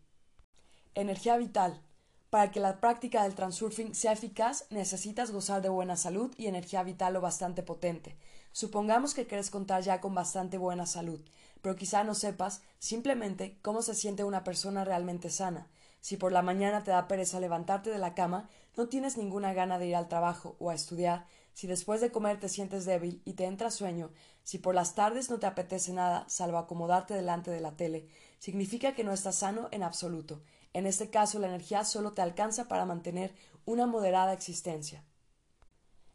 [0.96, 1.80] Energía vital.
[2.28, 6.82] Para que la práctica del transurfing sea eficaz, necesitas gozar de buena salud y energía
[6.82, 8.16] vital lo bastante potente.
[8.50, 11.20] Supongamos que quieres contar ya con bastante buena salud,
[11.62, 15.68] pero quizá no sepas simplemente cómo se siente una persona realmente sana.
[16.00, 19.78] Si por la mañana te da pereza levantarte de la cama, no tienes ninguna gana
[19.78, 23.34] de ir al trabajo o a estudiar, si después de comer te sientes débil y
[23.34, 24.10] te entra sueño,
[24.42, 28.08] si por las tardes no te apetece nada salvo acomodarte delante de la tele,
[28.38, 32.68] significa que no estás sano en absoluto en este caso, la energía solo te alcanza
[32.68, 33.34] para mantener
[33.64, 35.04] una moderada existencia.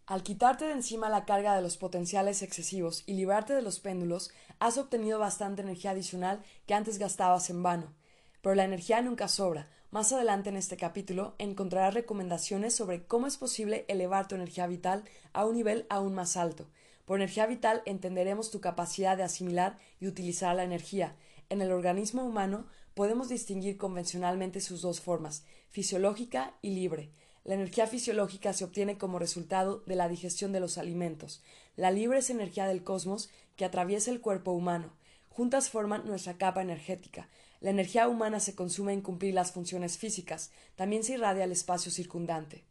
[0.05, 4.31] Al quitarte de encima la carga de los potenciales excesivos y librarte de los péndulos,
[4.59, 7.93] has obtenido bastante energía adicional que antes gastabas en vano.
[8.41, 9.67] Pero la energía nunca sobra.
[9.95, 15.05] Más adelante en este capítulo encontrarás recomendaciones sobre cómo es posible elevar tu energía vital
[15.31, 16.67] a un nivel aún más alto.
[17.05, 21.15] Por energía vital entenderemos tu capacidad de asimilar y utilizar la energía.
[21.47, 27.09] En el organismo humano podemos distinguir convencionalmente sus dos formas, fisiológica y libre.
[27.45, 31.41] La energía fisiológica se obtiene como resultado de la digestión de los alimentos.
[31.77, 34.91] La libre es energía del cosmos que atraviesa el cuerpo humano.
[35.29, 37.29] Juntas forman nuestra capa energética.
[37.59, 41.91] La energía humana se consume en cumplir las funciones físicas, también se irradia al espacio
[41.91, 42.65] circundante.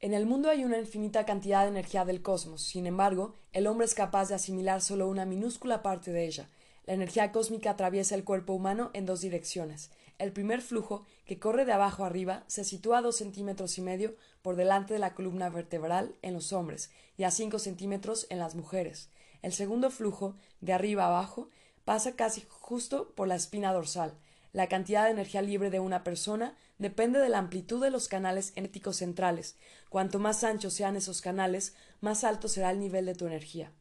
[0.00, 3.86] En el mundo hay una infinita cantidad de energía del cosmos, sin embargo, el hombre
[3.86, 6.50] es capaz de asimilar solo una minúscula parte de ella.
[6.84, 9.90] La energía cósmica atraviesa el cuerpo humano en dos direcciones.
[10.18, 14.14] El primer flujo, que corre de abajo arriba, se sitúa a dos centímetros y medio
[14.42, 18.54] por delante de la columna vertebral en los hombres y a cinco centímetros en las
[18.54, 19.08] mujeres.
[19.40, 21.48] El segundo flujo, de arriba abajo,
[21.84, 24.14] pasa casi justo por la espina dorsal.
[24.52, 28.52] La cantidad de energía libre de una persona depende de la amplitud de los canales
[28.54, 29.56] energéticos centrales.
[29.88, 33.72] Cuanto más anchos sean esos canales, más alto será el nivel de tu energía.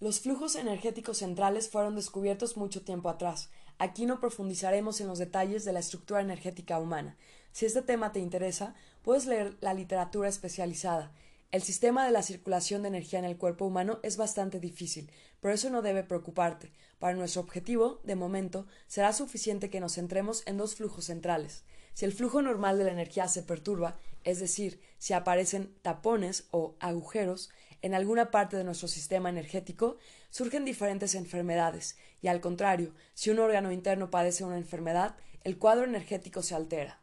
[0.00, 3.50] Los flujos energéticos centrales fueron descubiertos mucho tiempo atrás.
[3.78, 7.16] Aquí no profundizaremos en los detalles de la estructura energética humana.
[7.52, 11.12] Si este tema te interesa, puedes leer la literatura especializada.
[11.50, 15.54] El sistema de la circulación de energía en el cuerpo humano es bastante difícil, pero
[15.54, 16.72] eso no debe preocuparte.
[16.98, 21.64] Para nuestro objetivo, de momento, será suficiente que nos centremos en dos flujos centrales.
[21.94, 26.76] Si el flujo normal de la energía se perturba, es decir, si aparecen tapones o
[26.80, 27.48] agujeros,
[27.80, 29.96] en alguna parte de nuestro sistema energético,
[30.28, 35.84] surgen diferentes enfermedades, y al contrario, si un órgano interno padece una enfermedad, el cuadro
[35.84, 36.97] energético se altera.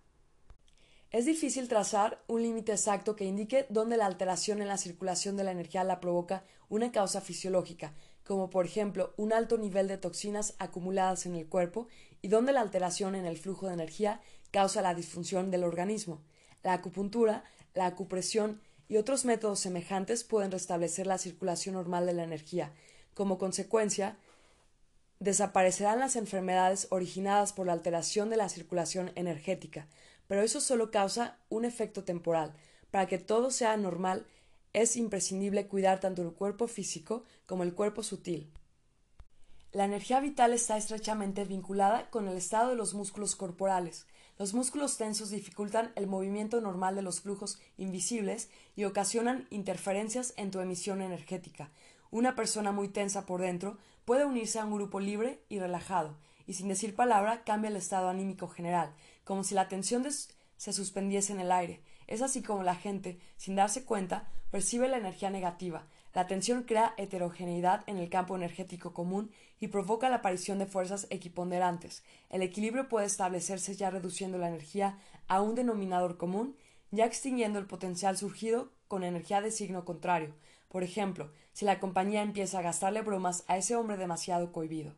[1.15, 5.45] Es difícil trazar un límite exacto que indique dónde la alteración en la circulación de
[5.45, 7.93] la energía la provoca una causa fisiológica,
[8.25, 11.87] como por ejemplo un alto nivel de toxinas acumuladas en el cuerpo,
[12.21, 14.19] y dónde la alteración en el flujo de energía
[14.51, 16.21] causa la disfunción del organismo.
[16.63, 22.23] La acupuntura, la acupresión y otros métodos semejantes pueden restablecer la circulación normal de la
[22.25, 22.73] energía.
[23.13, 24.17] Como consecuencia,
[25.21, 29.87] desaparecerán las enfermedades originadas por la alteración de la circulación energética,
[30.27, 32.53] pero eso solo causa un efecto temporal.
[32.91, 34.25] Para que todo sea normal,
[34.73, 38.51] es imprescindible cuidar tanto el cuerpo físico como el cuerpo sutil.
[39.71, 44.07] La energía vital está estrechamente vinculada con el estado de los músculos corporales.
[44.37, 50.51] Los músculos tensos dificultan el movimiento normal de los flujos invisibles y ocasionan interferencias en
[50.51, 51.71] tu emisión energética.
[52.11, 56.15] Una persona muy tensa por dentro puede unirse a un grupo libre y relajado,
[56.47, 58.93] y sin decir palabra cambia el estado anímico general,
[59.25, 60.05] como si la tensión
[60.55, 61.81] se suspendiese en el aire.
[62.07, 65.87] Es así como la gente, sin darse cuenta, percibe la energía negativa.
[66.13, 71.07] La tensión crea heterogeneidad en el campo energético común y provoca la aparición de fuerzas
[71.09, 72.03] equiponderantes.
[72.29, 74.97] El equilibrio puede establecerse ya reduciendo la energía
[75.27, 76.55] a un denominador común,
[76.91, 80.35] ya extinguiendo el potencial surgido con energía de signo contrario.
[80.69, 84.93] Por ejemplo, si la compañía empieza a gastarle bromas a ese hombre demasiado cohibido.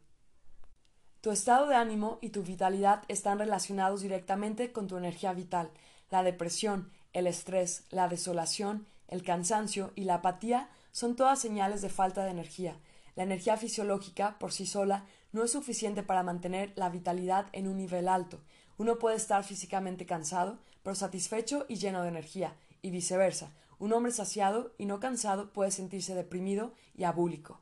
[1.28, 5.70] Tu estado de ánimo y tu vitalidad están relacionados directamente con tu energía vital.
[6.10, 11.90] La depresión, el estrés, la desolación, el cansancio y la apatía son todas señales de
[11.90, 12.78] falta de energía.
[13.18, 15.04] La energía fisiológica, por sí sola,
[15.34, 18.40] no es suficiente para mantener la vitalidad en un nivel alto.
[18.78, 23.52] Uno puede estar físicamente cansado, pero satisfecho y lleno de energía, y viceversa.
[23.80, 27.60] Un hombre saciado y no cansado puede sentirse deprimido y abúlico.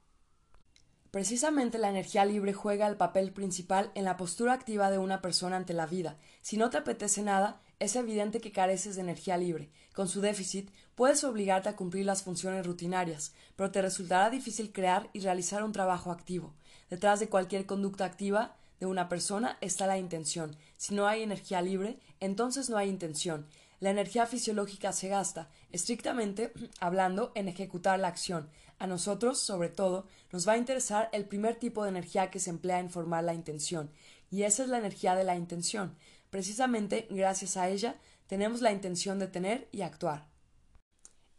[1.16, 5.56] Precisamente la energía libre juega el papel principal en la postura activa de una persona
[5.56, 6.18] ante la vida.
[6.42, 9.70] Si no te apetece nada, es evidente que careces de energía libre.
[9.94, 15.10] Con su déficit, puedes obligarte a cumplir las funciones rutinarias, pero te resultará difícil crear
[15.14, 16.54] y realizar un trabajo activo.
[16.90, 20.58] Detrás de cualquier conducta activa de una persona está la intención.
[20.76, 23.48] Si no hay energía libre, entonces no hay intención.
[23.80, 26.52] La energía fisiológica se gasta, estrictamente
[26.82, 28.50] hablando, en ejecutar la acción.
[28.78, 32.50] A nosotros, sobre todo, nos va a interesar el primer tipo de energía que se
[32.50, 33.92] emplea en formar la intención,
[34.30, 35.96] y esa es la energía de la intención.
[36.30, 37.96] Precisamente gracias a ella
[38.28, 40.28] tenemos la intención de tener y actuar.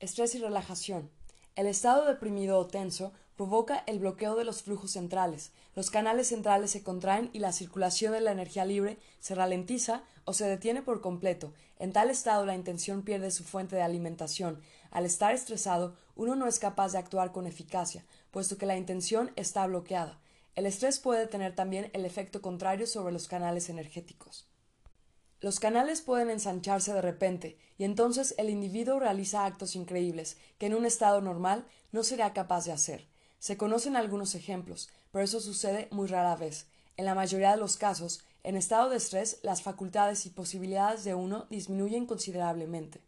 [0.01, 1.11] Estrés y relajación.
[1.55, 5.53] El estado deprimido o tenso provoca el bloqueo de los flujos centrales.
[5.75, 10.33] Los canales centrales se contraen y la circulación de la energía libre se ralentiza o
[10.33, 11.53] se detiene por completo.
[11.79, 14.61] En tal estado la intención pierde su fuente de alimentación.
[14.91, 19.31] Al estar estresado, uno no es capaz de actuar con eficacia, puesto que la intención
[19.37, 20.19] está bloqueada.
[20.55, 24.49] El estrés puede tener también el efecto contrario sobre los canales energéticos.
[25.41, 30.75] Los canales pueden ensancharse de repente, y entonces el individuo realiza actos increíbles que en
[30.75, 33.07] un estado normal no sería capaz de hacer.
[33.39, 36.67] Se conocen algunos ejemplos, pero eso sucede muy rara vez.
[36.97, 41.15] En la mayoría de los casos, en estado de estrés, las facultades y posibilidades de
[41.15, 43.01] uno disminuyen considerablemente.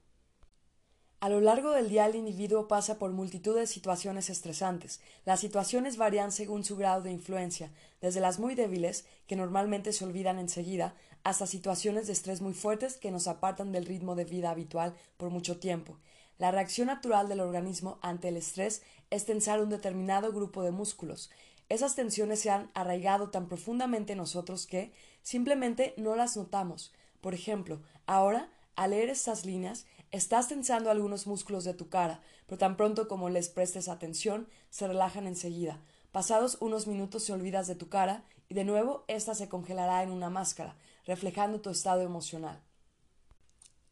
[1.20, 5.01] A lo largo del día el individuo pasa por multitud de situaciones estresantes.
[5.24, 10.05] Las situaciones varían según su grado de influencia, desde las muy débiles, que normalmente se
[10.05, 14.51] olvidan enseguida, hasta situaciones de estrés muy fuertes que nos apartan del ritmo de vida
[14.51, 15.99] habitual por mucho tiempo.
[16.39, 21.30] La reacción natural del organismo ante el estrés es tensar un determinado grupo de músculos.
[21.68, 26.95] Esas tensiones se han arraigado tan profundamente en nosotros que simplemente no las notamos.
[27.20, 32.57] Por ejemplo, ahora, al leer estas líneas, Estás tensando algunos músculos de tu cara, pero
[32.57, 35.82] tan pronto como les prestes atención, se relajan enseguida.
[36.12, 40.11] Pasados unos minutos se olvidas de tu cara y de nuevo ésta se congelará en
[40.11, 42.62] una máscara, reflejando tu estado emocional.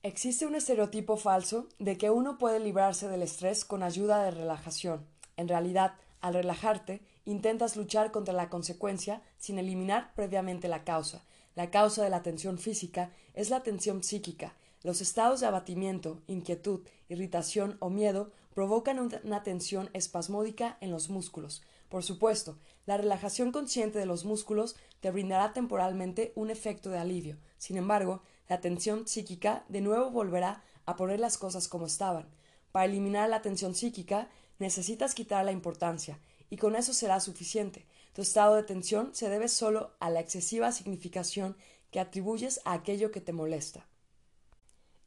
[0.07, 5.04] Existe un estereotipo falso de que uno puede librarse del estrés con ayuda de relajación.
[5.36, 11.24] En realidad, al relajarte, intentas luchar contra la consecuencia sin eliminar previamente la causa.
[11.57, 14.54] La causa de la tensión física es la tensión psíquica,
[14.84, 21.64] los estados de abatimiento, inquietud, irritación o miedo provocan una tensión espasmódica en los músculos.
[21.88, 27.38] Por supuesto, la relajación consciente de los músculos te brindará temporalmente un efecto de alivio.
[27.59, 32.28] Sin embargo, la tensión psíquica de nuevo volverá a poner las cosas como estaban.
[32.72, 34.28] Para eliminar la tensión psíquica
[34.59, 36.18] necesitas quitar la importancia,
[36.51, 37.86] y con eso será suficiente.
[38.12, 41.57] Tu estado de tensión se debe solo a la excesiva significación
[41.90, 43.86] que atribuyes a aquello que te molesta.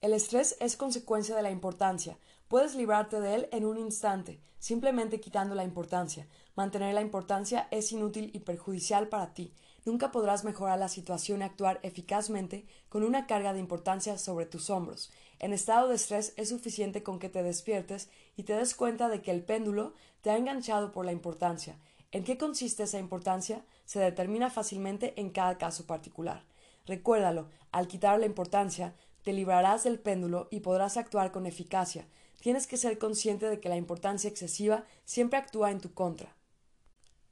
[0.02, 2.18] El estrés es consecuencia de la importancia.
[2.48, 6.28] Puedes librarte de él en un instante, simplemente quitando la importancia.
[6.56, 9.54] Mantener la importancia es inútil y perjudicial para ti.
[9.90, 14.70] Nunca podrás mejorar la situación y actuar eficazmente con una carga de importancia sobre tus
[14.70, 15.10] hombros.
[15.40, 19.24] En estado de estrés es suficiente con que te despiertes y te des cuenta de
[19.24, 21.76] que el péndulo te ha enganchado por la importancia.
[22.12, 23.66] ¿En qué consiste esa importancia?
[23.86, 26.44] Se determina fácilmente en cada caso particular.
[26.86, 32.06] Recuérdalo, al quitar la importancia, te librarás del péndulo y podrás actuar con eficacia.
[32.42, 36.36] Tienes que ser consciente de que la importancia excesiva siempre actúa en tu contra.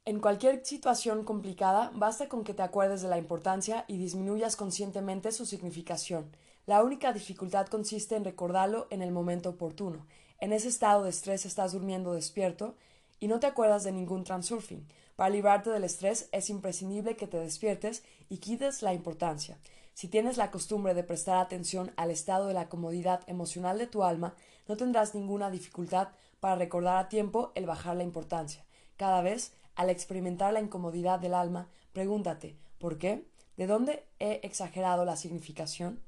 [0.08, 5.32] En cualquier situación complicada, basta con que te acuerdes de la importancia y disminuyas conscientemente
[5.32, 6.34] su significación.
[6.64, 10.06] La única dificultad consiste en recordarlo en el momento oportuno.
[10.40, 12.74] En ese estado de estrés estás durmiendo despierto
[13.20, 14.88] y no te acuerdas de ningún transurfing.
[15.14, 19.58] Para librarte del estrés es imprescindible que te despiertes y quites la importancia.
[19.92, 24.02] Si tienes la costumbre de prestar atención al estado de la comodidad emocional de tu
[24.02, 24.34] alma,
[24.68, 26.08] no tendrás ninguna dificultad
[26.40, 28.64] para recordar a tiempo el bajar la importancia.
[28.96, 33.24] Cada vez, al experimentar la incomodidad del alma, pregúntate ¿por qué?
[33.56, 36.00] ¿De dónde he exagerado la significación?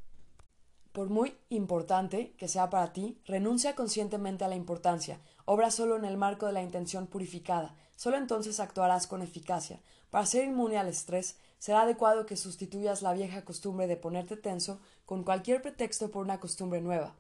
[0.90, 6.04] Por muy importante que sea para ti, renuncia conscientemente a la importancia, obra solo en
[6.04, 9.80] el marco de la intención purificada, solo entonces actuarás con eficacia.
[10.10, 14.80] Para ser inmune al estrés, será adecuado que sustituyas la vieja costumbre de ponerte tenso
[15.06, 17.14] con cualquier pretexto por una costumbre nueva.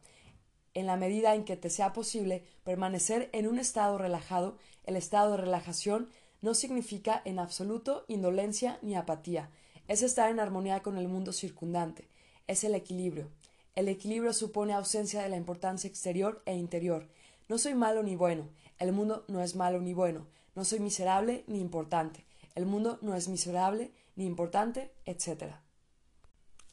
[0.74, 5.32] En la medida en que te sea posible permanecer en un estado relajado, el estado
[5.32, 6.08] de relajación
[6.42, 9.50] no significa en absoluto indolencia ni apatía,
[9.88, 12.08] es estar en armonía con el mundo circundante,
[12.46, 13.28] es el equilibrio.
[13.74, 17.08] El equilibrio supone ausencia de la importancia exterior e interior.
[17.48, 18.48] No soy malo ni bueno.
[18.78, 20.26] El mundo no es malo ni bueno.
[20.54, 22.24] No soy miserable ni importante.
[22.54, 25.54] El mundo no es miserable ni importante, etc.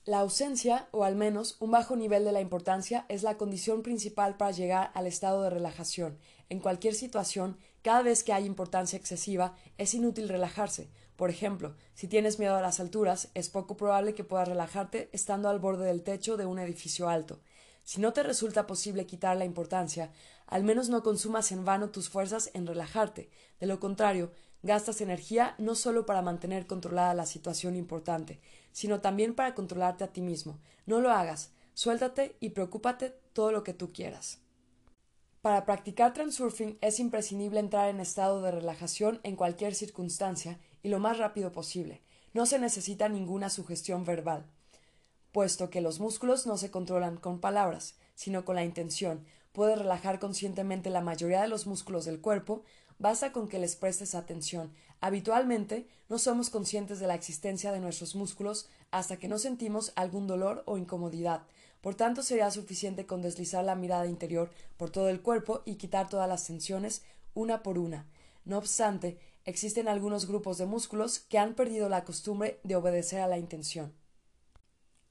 [0.06, 4.38] La ausencia, o al menos un bajo nivel de la importancia, es la condición principal
[4.38, 6.18] para llegar al estado de relajación.
[6.50, 7.58] En cualquier situación,
[7.88, 12.62] cada vez que hay importancia excesiva, es inútil relajarse, por ejemplo, si tienes miedo a
[12.62, 16.60] las alturas, es poco probable que puedas relajarte estando al borde del techo de un
[16.60, 17.40] edificio alto.
[17.86, 20.12] Si no te resulta posible quitar la importancia,
[20.48, 23.30] al menos no consumas en vano tus fuerzas en relajarte.
[23.62, 24.34] De lo contrario,
[24.64, 28.42] gastas energía no solo para mantener controlada la situación importante,
[28.74, 30.60] sino también para controlarte a ti mismo.
[30.86, 31.52] No lo hagas.
[31.74, 34.42] Suéltate y preocúpate todo lo que tú quieras.
[35.48, 41.00] Para practicar transurfing es imprescindible entrar en estado de relajación en cualquier circunstancia y lo
[41.00, 42.02] más rápido posible.
[42.34, 44.46] No se necesita ninguna sugestión verbal,
[45.32, 49.24] puesto que los músculos no se controlan con palabras, sino con la intención.
[49.54, 52.64] Puedes relajar conscientemente la mayoría de los músculos del cuerpo,
[53.00, 54.74] basta con que les prestes atención.
[55.00, 60.28] Habitualmente no somos conscientes de la existencia de nuestros músculos hasta que no sentimos algún
[60.28, 61.44] dolor o incomodidad.
[61.82, 66.10] Por tanto, sería suficiente con deslizar la mirada interior por todo el cuerpo y quitar
[66.10, 67.04] todas las tensiones
[67.34, 68.08] una por una.
[68.46, 73.28] No obstante, existen algunos grupos de músculos que han perdido la costumbre de obedecer a
[73.28, 73.94] la intención.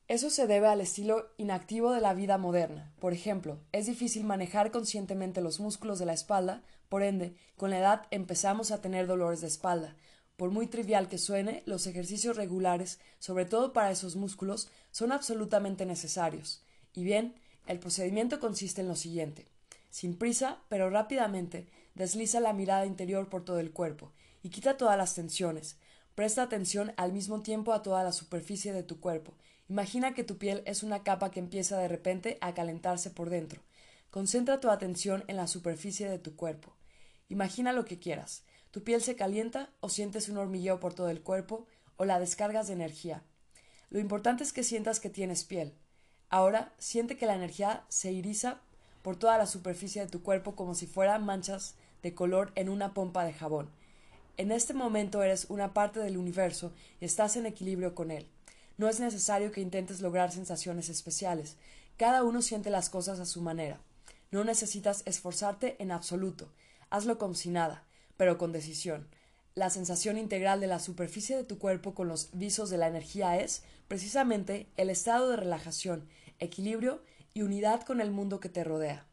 [0.08, 2.94] Eso se debe al estilo inactivo de la vida moderna.
[3.00, 7.78] Por ejemplo, es difícil manejar conscientemente los músculos de la espalda, por ende, con la
[7.78, 9.96] edad empezamos a tener dolores de espalda.
[10.36, 15.86] Por muy trivial que suene, los ejercicios regulares, sobre todo para esos músculos, son absolutamente
[15.86, 16.62] necesarios.
[16.92, 17.34] Y bien,
[17.66, 19.46] el procedimiento consiste en lo siguiente.
[19.90, 24.12] Sin prisa, pero rápidamente, desliza la mirada interior por todo el cuerpo
[24.42, 25.76] y quita todas las tensiones.
[26.14, 29.34] Presta atención al mismo tiempo a toda la superficie de tu cuerpo.
[29.68, 33.62] Imagina que tu piel es una capa que empieza de repente a calentarse por dentro.
[34.10, 36.74] Concentra tu atención en la superficie de tu cuerpo.
[37.28, 38.44] Imagina lo que quieras.
[38.76, 41.66] Tu piel se calienta o sientes un hormigueo por todo el cuerpo
[41.96, 43.22] o la descargas de energía.
[43.88, 45.72] Lo importante es que sientas que tienes piel.
[46.28, 48.60] Ahora siente que la energía se iriza
[49.00, 52.92] por toda la superficie de tu cuerpo como si fueran manchas de color en una
[52.92, 53.70] pompa de jabón.
[54.36, 58.28] En este momento eres una parte del universo y estás en equilibrio con él.
[58.76, 61.56] No es necesario que intentes lograr sensaciones especiales.
[61.96, 63.80] Cada uno siente las cosas a su manera.
[64.30, 66.52] No necesitas esforzarte en absoluto.
[66.90, 67.85] Hazlo como si nada,
[68.16, 69.08] pero con decisión.
[69.54, 73.40] La sensación integral de la superficie de tu cuerpo con los visos de la energía
[73.40, 76.08] es, precisamente, el estado de relajación,
[76.38, 77.02] equilibrio
[77.32, 79.06] y unidad con el mundo que te rodea.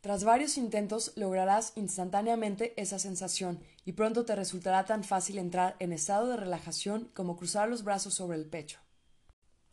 [0.00, 5.92] Tras varios intentos lograrás instantáneamente esa sensación y pronto te resultará tan fácil entrar en
[5.92, 8.78] estado de relajación como cruzar los brazos sobre el pecho.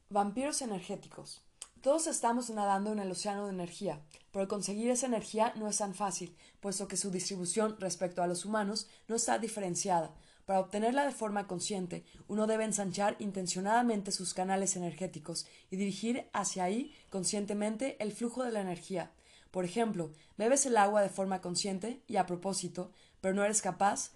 [0.10, 1.45] Vampiros energéticos.
[1.86, 5.94] Todos estamos nadando en el océano de energía, pero conseguir esa energía no es tan
[5.94, 10.16] fácil, puesto que su distribución respecto a los humanos no está diferenciada.
[10.46, 16.64] Para obtenerla de forma consciente, uno debe ensanchar intencionadamente sus canales energéticos y dirigir hacia
[16.64, 19.12] ahí conscientemente el flujo de la energía.
[19.52, 24.10] Por ejemplo, bebes el agua de forma consciente y a propósito, pero no eres capaz,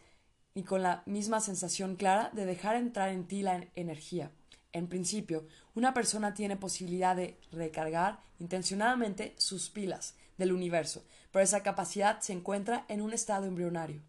[0.56, 4.32] ni con la misma sensación clara, de dejar entrar en ti la energía.
[4.72, 5.48] En principio,
[5.80, 12.34] una persona tiene posibilidad de recargar intencionadamente sus pilas del universo, pero esa capacidad se
[12.34, 14.02] encuentra en un estado embrionario.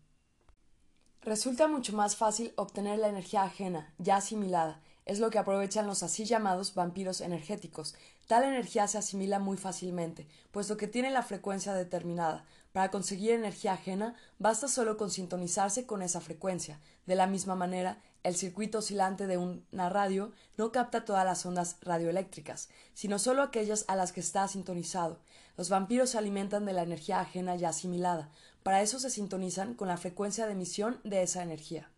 [1.23, 6.03] Resulta mucho más fácil obtener la energía ajena, ya asimilada, es lo que aprovechan los
[6.03, 7.95] así llamados vampiros energéticos.
[8.27, 12.45] Tal energía se asimila muy fácilmente, puesto que tiene la frecuencia determinada.
[12.73, 16.81] Para conseguir energía ajena, basta solo con sintonizarse con esa frecuencia.
[17.07, 21.77] De la misma manera, el circuito oscilante de una radio no capta todas las ondas
[21.81, 25.19] radioeléctricas, sino solo aquellas a las que está sintonizado.
[25.57, 28.31] Los vampiros se alimentan de la energía ajena ya asimilada.
[28.63, 31.91] Para eso se sintonizan con la frecuencia de emisión de esa energía.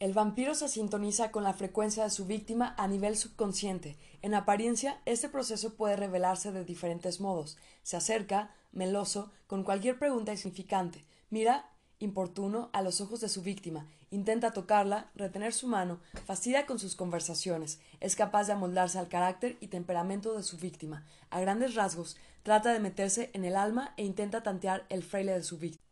[0.00, 3.96] El vampiro se sintoniza con la frecuencia de su víctima a nivel subconsciente.
[4.22, 7.56] En apariencia, este proceso puede revelarse de diferentes modos.
[7.82, 11.04] Se acerca, meloso, con cualquier pregunta insignificante.
[11.30, 16.78] Mira importuno a los ojos de su víctima, intenta tocarla, retener su mano, fastidia con
[16.78, 21.04] sus conversaciones, es capaz de amoldarse al carácter y temperamento de su víctima.
[21.30, 25.42] A grandes rasgos, trata de meterse en el alma e intenta tantear el fraile de
[25.42, 25.84] su víctima.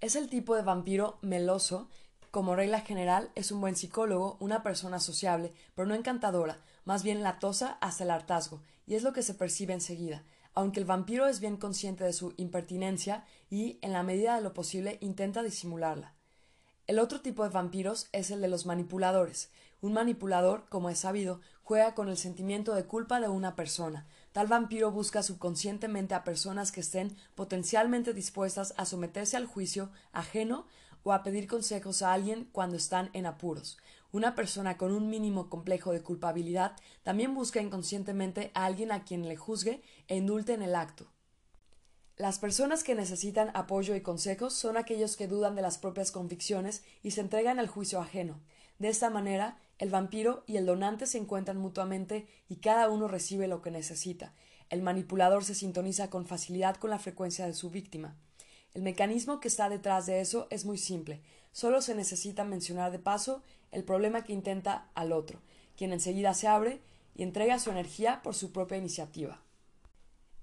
[0.00, 1.88] Es el tipo de vampiro meloso.
[2.30, 7.22] Como regla general, es un buen psicólogo, una persona sociable, pero no encantadora, más bien
[7.22, 10.24] latosa hasta el hartazgo, y es lo que se percibe enseguida
[10.54, 14.54] aunque el vampiro es bien consciente de su impertinencia y, en la medida de lo
[14.54, 16.14] posible, intenta disimularla.
[16.86, 19.50] El otro tipo de vampiros es el de los manipuladores.
[19.80, 24.06] Un manipulador, como es sabido, juega con el sentimiento de culpa de una persona.
[24.32, 30.66] Tal vampiro busca subconscientemente a personas que estén potencialmente dispuestas a someterse al juicio ajeno
[31.02, 33.78] o a pedir consejos a alguien cuando están en apuros.
[34.12, 39.28] Una persona con un mínimo complejo de culpabilidad también busca inconscientemente a alguien a quien
[39.28, 41.06] le juzgue e indulte en el acto.
[42.16, 46.82] Las personas que necesitan apoyo y consejos son aquellos que dudan de las propias convicciones
[47.02, 48.40] y se entregan al juicio ajeno.
[48.78, 53.48] De esta manera, el vampiro y el donante se encuentran mutuamente y cada uno recibe
[53.48, 54.34] lo que necesita.
[54.68, 58.16] El manipulador se sintoniza con facilidad con la frecuencia de su víctima.
[58.74, 61.22] El mecanismo que está detrás de eso es muy simple.
[61.52, 63.42] Solo se necesita mencionar de paso
[63.72, 65.40] el problema que intenta al otro,
[65.76, 66.80] quien enseguida se abre
[67.14, 69.40] y entrega su energía por su propia iniciativa.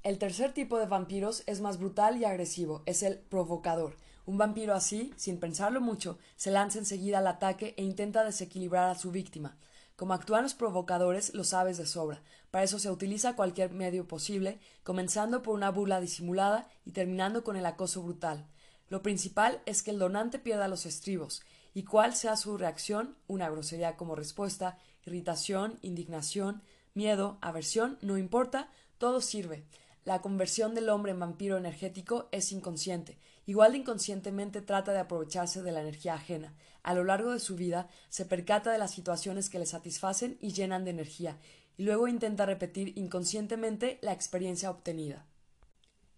[0.03, 3.97] El tercer tipo de vampiros es más brutal y agresivo, es el provocador.
[4.25, 8.95] Un vampiro así, sin pensarlo mucho, se lanza enseguida al ataque e intenta desequilibrar a
[8.95, 9.57] su víctima.
[9.95, 12.21] Como actúan los provocadores, lo sabes de sobra.
[12.51, 17.55] Para eso se utiliza cualquier medio posible, comenzando por una burla disimulada y terminando con
[17.55, 18.45] el acoso brutal.
[18.89, 21.41] Lo principal es que el donante pierda los estribos,
[21.77, 26.63] y cuál sea su reacción, una grosería como respuesta, irritación, indignación,
[26.95, 29.63] miedo, aversión, no importa, todo sirve.
[30.03, 33.19] La conversión del hombre en vampiro energético es inconsciente.
[33.45, 36.55] Igual de inconscientemente trata de aprovecharse de la energía ajena.
[36.81, 40.53] A lo largo de su vida se percata de las situaciones que le satisfacen y
[40.53, 41.37] llenan de energía,
[41.77, 45.27] y luego intenta repetir inconscientemente la experiencia obtenida.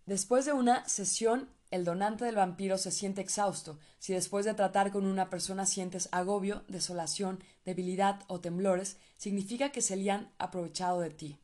[0.06, 3.78] Después de una sesión el donante del vampiro se siente exhausto.
[4.00, 9.82] Si después de tratar con una persona sientes agobio, desolación, debilidad o temblores, significa que
[9.82, 11.38] se le han aprovechado de ti.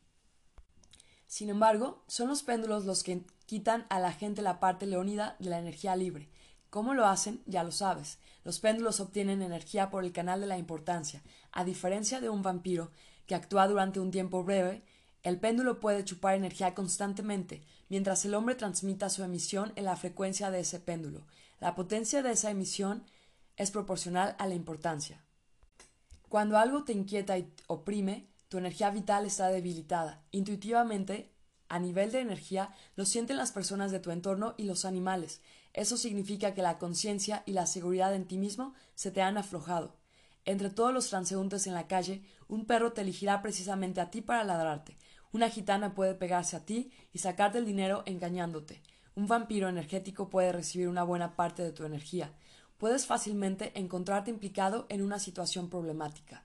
[1.27, 5.49] Sin embargo, son los péndulos los que quitan a la gente la parte leónida de
[5.49, 6.29] la energía libre.
[6.69, 7.41] ¿Cómo lo hacen?
[7.45, 8.19] Ya lo sabes.
[8.43, 11.23] Los péndulos obtienen energía por el canal de la importancia.
[11.51, 12.91] A diferencia de un vampiro,
[13.25, 14.83] que actúa durante un tiempo breve,
[15.25, 20.51] el péndulo puede chupar energía constantemente, mientras el hombre transmita su emisión en la frecuencia
[20.51, 21.25] de ese péndulo.
[21.59, 23.03] La potencia de esa emisión
[23.57, 25.25] es proporcional a la importancia.
[26.29, 30.21] Cuando algo te inquieta y oprime, tu energía vital está debilitada.
[30.29, 31.31] Intuitivamente,
[31.69, 35.41] a nivel de energía, lo sienten las personas de tu entorno y los animales.
[35.73, 39.95] Eso significa que la conciencia y la seguridad en ti mismo se te han aflojado.
[40.45, 44.43] Entre todos los transeúntes en la calle, un perro te elegirá precisamente a ti para
[44.43, 44.95] ladrarte.
[45.31, 48.81] Una gitana puede pegarse a ti y sacarte el dinero engañándote.
[49.15, 52.33] Un vampiro energético puede recibir una buena parte de tu energía.
[52.77, 56.43] Puedes fácilmente encontrarte implicado en una situación problemática.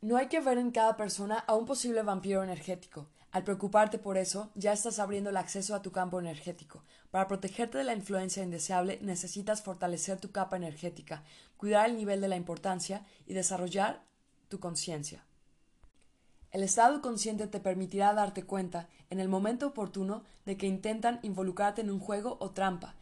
[0.00, 3.08] No hay que ver en cada persona a un posible vampiro energético.
[3.30, 6.82] Al preocuparte por eso, ya estás abriendo el acceso a tu campo energético.
[7.10, 11.24] Para protegerte de la influencia indeseable, necesitas fortalecer tu capa energética,
[11.58, 14.02] cuidar el nivel de la importancia y desarrollar
[14.48, 15.26] tu conciencia.
[16.50, 21.82] El estado consciente te permitirá darte cuenta, en el momento oportuno, de que intentan involucrarte
[21.82, 22.94] en un juego o trampa.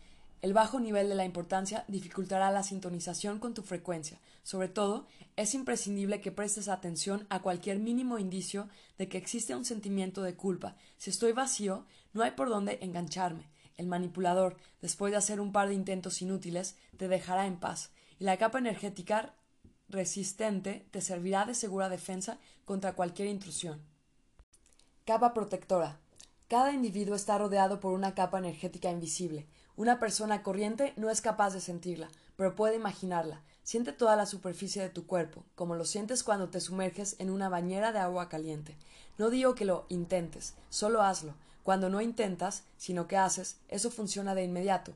[0.42, 4.20] El bajo nivel de la importancia dificultará la sintonización con tu frecuencia.
[4.42, 8.68] Sobre todo, es imprescindible que prestes atención a cualquier mínimo indicio
[8.99, 10.76] de que existe un sentimiento de culpa.
[10.99, 13.49] Si estoy vacío, no hay por dónde engancharme.
[13.76, 18.24] El manipulador, después de hacer un par de intentos inútiles, te dejará en paz, y
[18.24, 19.34] la capa energética
[19.88, 23.80] resistente te servirá de segura defensa contra cualquier intrusión.
[25.06, 25.98] Capa protectora.
[26.48, 29.46] Cada individuo está rodeado por una capa energética invisible.
[29.76, 33.40] Una persona corriente no es capaz de sentirla, pero puede imaginarla.
[33.62, 37.48] Siente toda la superficie de tu cuerpo, como lo sientes cuando te sumerges en una
[37.48, 38.76] bañera de agua caliente.
[39.16, 41.34] No digo que lo intentes, solo hazlo.
[41.62, 44.94] Cuando no intentas, sino que haces, eso funciona de inmediato.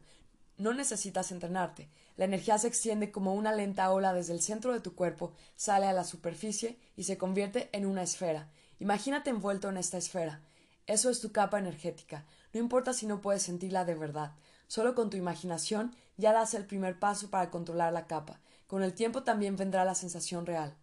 [0.57, 1.89] No necesitas entrenarte.
[2.21, 5.87] La energía se extiende como una lenta ola desde el centro de tu cuerpo, sale
[5.87, 8.51] a la superficie y se convierte en una esfera.
[8.79, 10.43] Imagínate envuelto en esta esfera.
[10.87, 12.27] Eso es tu capa energética.
[12.53, 14.35] No importa si no puedes sentirla de verdad.
[14.69, 18.39] Solo con tu imaginación ya das el primer paso para controlar la capa.
[18.67, 20.77] con el tiempo también vendrá la sensación real.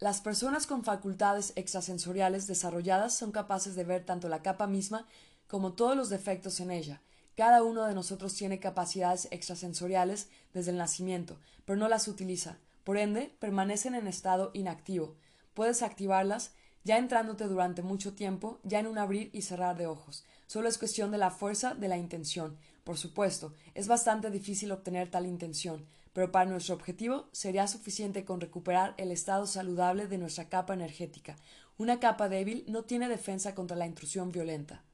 [0.00, 5.06] Las personas con facultades extrasensoriales desarrolladas son capaces de ver tanto la capa misma
[5.46, 7.00] como todos los defectos en ella.
[7.40, 12.58] Cada uno de nosotros tiene capacidades extrasensoriales desde el nacimiento, pero no las utiliza.
[12.84, 15.16] Por ende, permanecen en estado inactivo.
[15.54, 16.52] Puedes activarlas
[16.84, 20.26] ya entrándote durante mucho tiempo, ya en un abrir y cerrar de ojos.
[20.46, 22.58] Solo es cuestión de la fuerza de la intención.
[22.84, 28.42] Por supuesto, es bastante difícil obtener tal intención, pero para nuestro objetivo sería suficiente con
[28.42, 31.36] recuperar el estado saludable de nuestra capa energética.
[31.78, 34.84] Una capa débil no tiene defensa contra la intrusión violenta.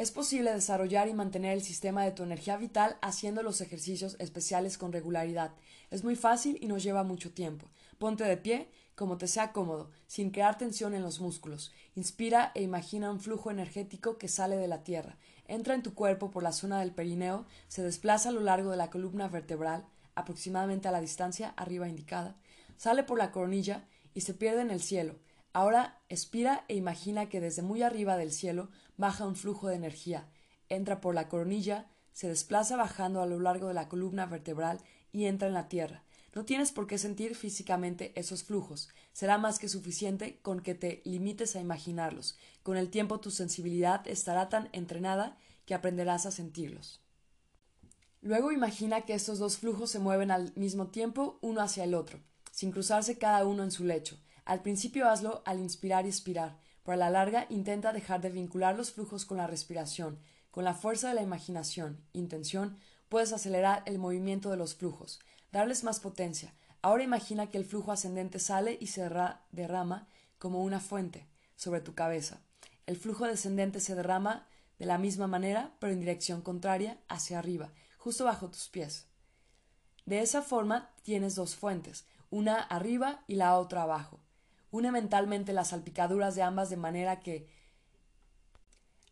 [0.00, 4.78] Es posible desarrollar y mantener el sistema de tu energía vital haciendo los ejercicios especiales
[4.78, 5.52] con regularidad.
[5.90, 7.68] Es muy fácil y nos lleva mucho tiempo.
[7.98, 11.70] Ponte de pie como te sea cómodo, sin crear tensión en los músculos.
[11.96, 15.18] Inspira e imagina un flujo energético que sale de la tierra.
[15.46, 18.78] Entra en tu cuerpo por la zona del perineo, se desplaza a lo largo de
[18.78, 19.84] la columna vertebral,
[20.14, 22.36] aproximadamente a la distancia arriba indicada,
[22.78, 25.16] sale por la coronilla y se pierde en el cielo.
[25.52, 30.28] Ahora expira e imagina que desde muy arriba del cielo baja un flujo de energía,
[30.68, 34.80] entra por la coronilla, se desplaza bajando a lo largo de la columna vertebral
[35.12, 36.04] y entra en la tierra.
[36.34, 38.88] No tienes por qué sentir físicamente esos flujos.
[39.12, 42.38] Será más que suficiente con que te limites a imaginarlos.
[42.62, 45.36] Con el tiempo tu sensibilidad estará tan entrenada
[45.66, 47.00] que aprenderás a sentirlos.
[48.22, 52.20] Luego imagina que estos dos flujos se mueven al mismo tiempo uno hacia el otro,
[52.52, 54.16] sin cruzarse cada uno en su lecho.
[54.50, 58.76] Al principio hazlo al inspirar y expirar, pero a la larga intenta dejar de vincular
[58.76, 60.18] los flujos con la respiración.
[60.50, 62.76] Con la fuerza de la imaginación, intención,
[63.08, 65.20] puedes acelerar el movimiento de los flujos
[65.52, 66.52] darles más potencia.
[66.82, 69.08] Ahora imagina que el flujo ascendente sale y se
[69.52, 70.08] derrama
[70.40, 72.40] como una fuente sobre tu cabeza.
[72.86, 74.48] El flujo descendente se derrama
[74.80, 79.06] de la misma manera, pero en dirección contraria, hacia arriba, justo bajo tus pies.
[80.06, 84.18] De esa forma tienes dos fuentes, una arriba y la otra abajo.
[84.70, 87.48] Une mentalmente las salpicaduras de ambas de manera que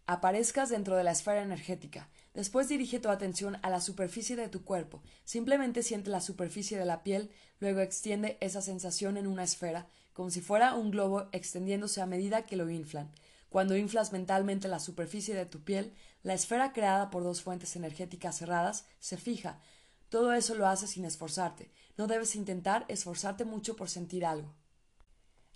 [0.07, 2.09] aparezcas dentro de la esfera energética.
[2.33, 5.03] Después dirige tu atención a la superficie de tu cuerpo.
[5.25, 7.31] Simplemente siente la superficie de la piel,
[7.61, 12.47] luego extiende esa sensación en una esfera, como si fuera un globo extendiéndose a medida
[12.47, 13.13] que lo inflan.
[13.51, 15.93] Cuando inflas mentalmente la superficie de tu piel,
[16.23, 19.61] la esfera creada por dos fuentes energéticas cerradas se fija.
[20.09, 21.71] Todo eso lo haces sin esforzarte.
[21.97, 24.55] No debes intentar esforzarte mucho por sentir algo.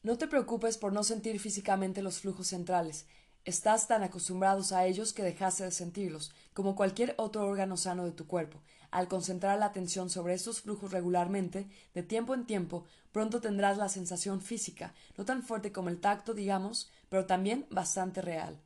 [0.04, 3.06] No te preocupes por no sentir físicamente los flujos centrales.
[3.44, 8.10] Estás tan acostumbrados a ellos que dejaste de sentirlos, como cualquier otro órgano sano de
[8.10, 8.60] tu cuerpo.
[8.90, 13.88] Al concentrar la atención sobre estos flujos regularmente, de tiempo en tiempo, pronto tendrás la
[13.88, 18.60] sensación física, no tan fuerte como el tacto, digamos, pero también bastante real.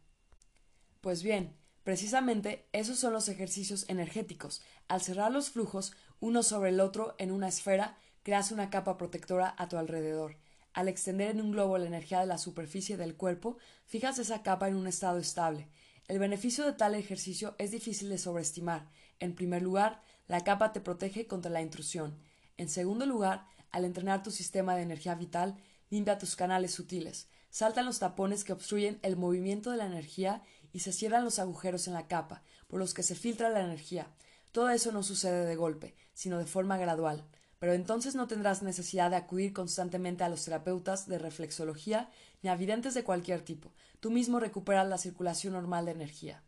[1.03, 4.63] Pues bien, precisamente esos son los ejercicios energéticos.
[4.89, 9.55] Al cerrar los flujos uno sobre el otro en una esfera, creas una capa protectora
[9.59, 10.37] a tu alrededor.
[10.77, 13.57] Al extender en un globo la energía de la superficie del cuerpo,
[13.87, 15.71] fijas esa capa en un estado estable.
[16.07, 18.87] El beneficio de tal ejercicio es difícil de sobreestimar.
[19.19, 22.19] En primer lugar, la capa te protege contra la intrusión.
[22.59, 25.57] En segundo lugar, al entrenar tu sistema de energía vital,
[25.89, 27.29] limpia tus canales sutiles.
[27.49, 30.43] Saltan los tapones que obstruyen el movimiento de la energía
[30.75, 34.09] y se cierran los agujeros en la capa, por los que se filtra la energía.
[34.53, 37.25] Todo eso no sucede de golpe, sino de forma gradual
[37.59, 42.11] pero entonces no tendrás necesidad de acudir constantemente a los terapeutas de reflexología
[42.43, 43.73] ni a videntes de cualquier tipo.
[44.01, 46.43] Tú mismo recuperas la circulación normal de energía.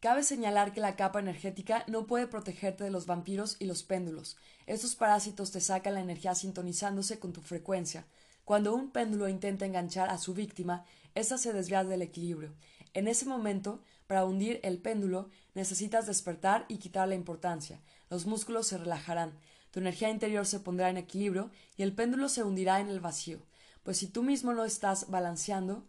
[0.00, 4.36] Cabe señalar que la capa energética no puede protegerte de los vampiros y los péndulos.
[4.66, 8.06] Estos parásitos te sacan la energía sintonizándose con tu frecuencia.
[8.44, 10.84] Cuando un péndulo intenta enganchar a su víctima,
[11.14, 12.54] ésta se desvía del equilibrio.
[12.92, 17.80] En ese momento, para hundir el péndulo, necesitas despertar y quitar la importancia.
[18.08, 19.32] Los músculos se relajarán,
[19.76, 23.42] tu energía interior se pondrá en equilibrio y el péndulo se hundirá en el vacío,
[23.82, 25.84] pues si tú mismo no estás balanceando,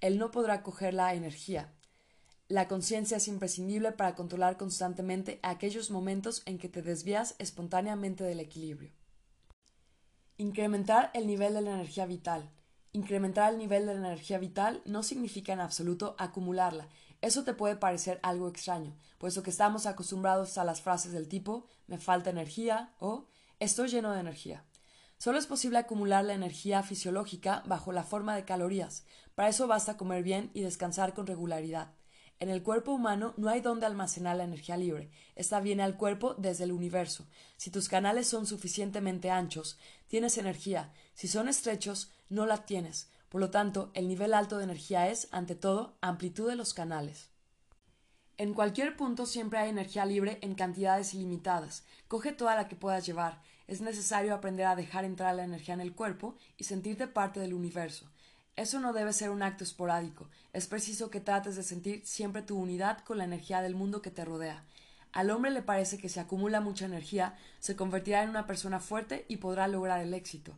[0.00, 1.72] él no podrá coger la energía.
[2.48, 8.40] La conciencia es imprescindible para controlar constantemente aquellos momentos en que te desvías espontáneamente del
[8.40, 8.90] equilibrio.
[10.36, 12.50] Incrementar el nivel de la energía vital.
[12.90, 16.88] Incrementar el nivel de la energía vital no significa en absoluto acumularla,
[17.22, 21.66] eso te puede parecer algo extraño, puesto que estamos acostumbrados a las frases del tipo
[21.86, 23.26] me falta energía o
[23.60, 24.64] estoy lleno de energía.
[25.18, 29.04] Solo es posible acumular la energía fisiológica bajo la forma de calorías.
[29.36, 31.92] Para eso basta comer bien y descansar con regularidad.
[32.40, 35.12] En el cuerpo humano no hay donde almacenar la energía libre.
[35.36, 37.28] Esta viene al cuerpo desde el universo.
[37.56, 40.92] Si tus canales son suficientemente anchos, tienes energía.
[41.14, 43.11] Si son estrechos, no la tienes.
[43.32, 47.30] Por lo tanto, el nivel alto de energía es, ante todo, amplitud de los canales.
[48.36, 51.84] En cualquier punto siempre hay energía libre en cantidades ilimitadas.
[52.08, 53.40] Coge toda la que puedas llevar.
[53.68, 57.54] Es necesario aprender a dejar entrar la energía en el cuerpo y sentirte parte del
[57.54, 58.06] universo.
[58.54, 60.28] Eso no debe ser un acto esporádico.
[60.52, 64.10] Es preciso que trates de sentir siempre tu unidad con la energía del mundo que
[64.10, 64.62] te rodea.
[65.10, 69.24] Al hombre le parece que si acumula mucha energía, se convertirá en una persona fuerte
[69.26, 70.52] y podrá lograr el éxito.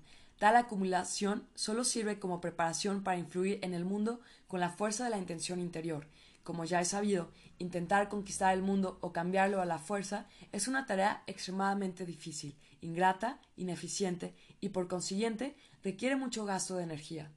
[0.44, 5.08] Tal acumulación solo sirve como preparación para influir en el mundo con la fuerza de
[5.08, 6.06] la intención interior.
[6.42, 10.84] Como ya he sabido, intentar conquistar el mundo o cambiarlo a la fuerza es una
[10.84, 17.30] tarea extremadamente difícil, ingrata, ineficiente y por consiguiente requiere mucho gasto de energía.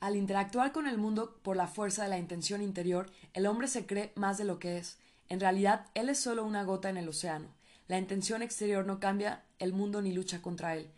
[0.00, 3.86] Al interactuar con el mundo por la fuerza de la intención interior, el hombre se
[3.86, 4.98] cree más de lo que es.
[5.28, 7.46] En realidad, él es solo una gota en el océano.
[7.86, 10.90] La intención exterior no cambia el mundo ni lucha contra él.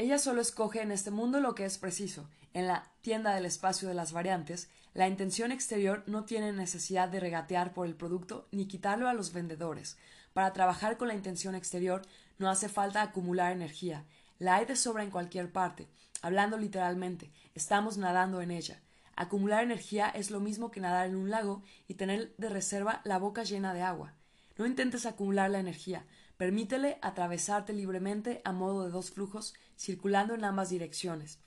[0.00, 2.26] Ella solo escoge en este mundo lo que es preciso.
[2.54, 7.20] En la tienda del espacio de las variantes, la intención exterior no tiene necesidad de
[7.20, 9.98] regatear por el producto ni quitarlo a los vendedores.
[10.32, 12.00] Para trabajar con la intención exterior
[12.38, 14.06] no hace falta acumular energía.
[14.38, 15.86] La hay de sobra en cualquier parte.
[16.22, 18.80] Hablando literalmente, estamos nadando en ella.
[19.16, 23.18] Acumular energía es lo mismo que nadar en un lago y tener de reserva la
[23.18, 24.14] boca llena de agua.
[24.56, 26.06] No intentes acumular la energía,
[26.40, 31.38] Permítele atravesarte libremente a modo de dos flujos circulando en ambas direcciones.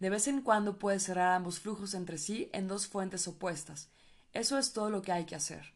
[0.00, 3.90] De vez en cuando puedes cerrar ambos flujos entre sí en dos fuentes opuestas.
[4.32, 5.72] Eso es todo lo que hay que hacer.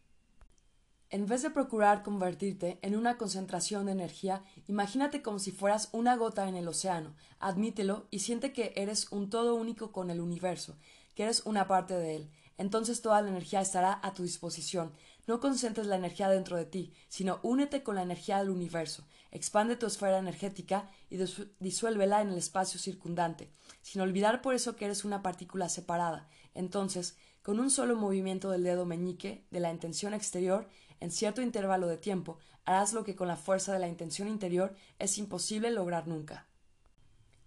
[1.11, 6.17] En vez de procurar convertirte en una concentración de energía, imagínate como si fueras una
[6.17, 10.77] gota en el océano, admítelo y siente que eres un todo único con el universo,
[11.15, 12.31] que eres una parte de él.
[12.59, 14.93] Entonces toda la energía estará a tu disposición,
[15.27, 19.05] no concentres la energía dentro de ti, sino únete con la energía del universo,
[19.35, 21.19] expande tu esfera energética y
[21.61, 23.51] disuélvela en el espacio circundante,
[23.83, 26.29] sin olvidar por eso que eres una partícula separada.
[26.55, 30.69] Entonces, con un solo movimiento del dedo meñique de la intención exterior,
[31.01, 34.75] en cierto intervalo de tiempo, harás lo que con la fuerza de la intención interior
[34.99, 36.47] es imposible lograr nunca.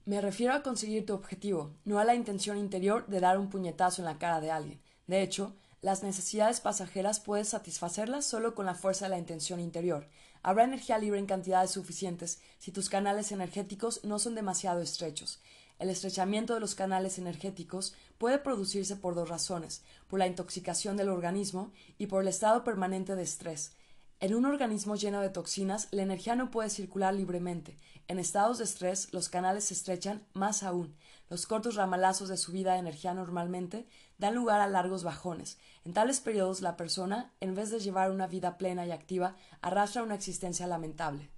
[0.06, 4.02] Me refiero a conseguir tu objetivo, no a la intención interior de dar un puñetazo
[4.02, 4.82] en la cara de alguien.
[5.08, 10.08] De hecho, las necesidades pasajeras puedes satisfacerlas solo con la fuerza de la intención interior.
[10.44, 15.42] Habrá energía libre en cantidades suficientes si tus canales energéticos no son demasiado estrechos.
[15.80, 21.10] El estrechamiento de los canales energéticos puede producirse por dos razones, por la intoxicación del
[21.10, 23.74] organismo y por el estado permanente de estrés.
[24.20, 27.78] En un organismo lleno de toxinas, la energía no puede circular libremente.
[28.08, 30.96] En estados de estrés, los canales se estrechan más aún.
[31.30, 35.57] Los cortos ramalazos de subida de energía normalmente dan lugar a largos bajones.
[35.86, 40.03] En tales periodos la persona, en vez de llevar una vida plena y activa, arrastra
[40.03, 41.30] una existencia lamentable.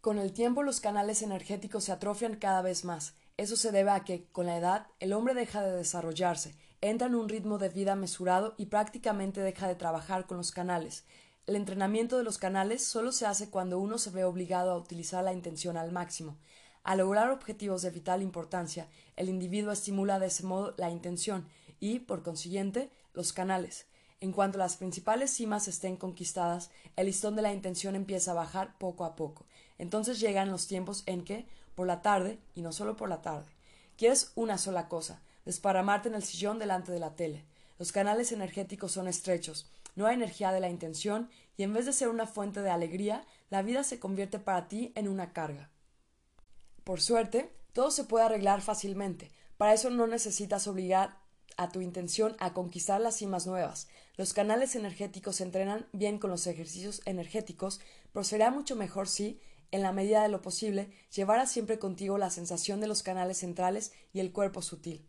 [0.00, 3.14] Con el tiempo los canales energéticos se atrofian cada vez más.
[3.36, 7.14] Eso se debe a que, con la edad, el hombre deja de desarrollarse, entra en
[7.14, 11.04] un ritmo de vida mesurado y prácticamente deja de trabajar con los canales.
[11.46, 15.24] El entrenamiento de los canales solo se hace cuando uno se ve obligado a utilizar
[15.24, 16.38] la intención al máximo.
[16.84, 21.48] Al lograr objetivos de vital importancia, el individuo estimula de ese modo la intención
[21.80, 23.86] y, por consiguiente, los canales.
[24.20, 28.76] En cuanto las principales cimas estén conquistadas, el listón de la intención empieza a bajar
[28.76, 29.46] poco a poco.
[29.78, 33.50] Entonces llegan los tiempos en que, por la tarde, y no solo por la tarde,
[33.96, 37.46] quieres una sola cosa, desparramarte en el sillón delante de la tele.
[37.78, 41.94] Los canales energéticos son estrechos, no hay energía de la intención, y en vez de
[41.94, 45.70] ser una fuente de alegría, la vida se convierte para ti en una carga.
[46.84, 49.30] Por suerte, todo se puede arreglar fácilmente.
[49.56, 51.18] Para eso no necesitas obligar
[51.56, 53.88] a tu intención a conquistar las cimas nuevas.
[54.16, 57.80] Los canales energéticos se entrenan bien con los ejercicios energéticos,
[58.12, 62.30] pero será mucho mejor si, en la medida de lo posible, llevaras siempre contigo la
[62.30, 65.06] sensación de los canales centrales y el cuerpo sutil.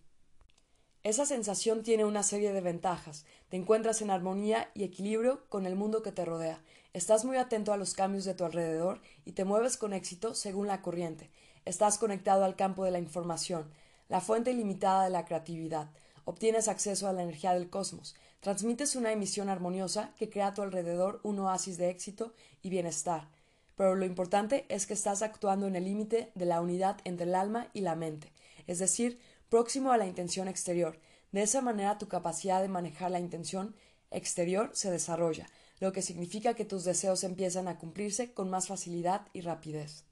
[1.03, 3.26] Esa sensación tiene una serie de ventajas.
[3.49, 6.63] Te encuentras en armonía y equilibrio con el mundo que te rodea.
[6.93, 10.65] Estás muy atento a los cambios de tu alrededor y te mueves con éxito según
[10.65, 11.30] la corriente.
[11.66, 13.68] Estás conectado al campo de la información,
[14.07, 15.89] la fuente ilimitada de la creatividad.
[16.24, 18.13] Obtienes acceso a la energía del cosmos.
[18.39, 23.30] Transmites una emisión armoniosa que crea a tu alrededor un oasis de éxito y bienestar.
[23.76, 27.34] Pero lo importante es que estás actuando en el límite de la unidad entre el
[27.34, 28.32] alma y la mente,
[28.68, 30.99] es decir, próximo a la intención exterior.
[31.32, 33.76] De esa manera tu capacidad de manejar la intención
[34.11, 35.47] exterior se desarrolla,
[35.80, 40.04] lo que significa que tus deseos empiezan a cumplirse con más facilidad y rapidez.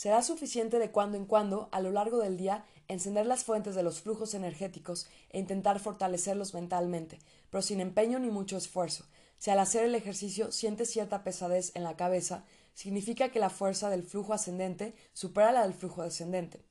[0.00, 3.82] Será suficiente de cuando en cuando, a lo largo del día, encender las fuentes de
[3.82, 7.18] los flujos energéticos e intentar fortalecerlos mentalmente,
[7.50, 9.04] pero sin empeño ni mucho esfuerzo.
[9.36, 13.90] Si al hacer el ejercicio sientes cierta pesadez en la cabeza, significa que la fuerza
[13.90, 16.62] del flujo ascendente supera la del flujo descendente.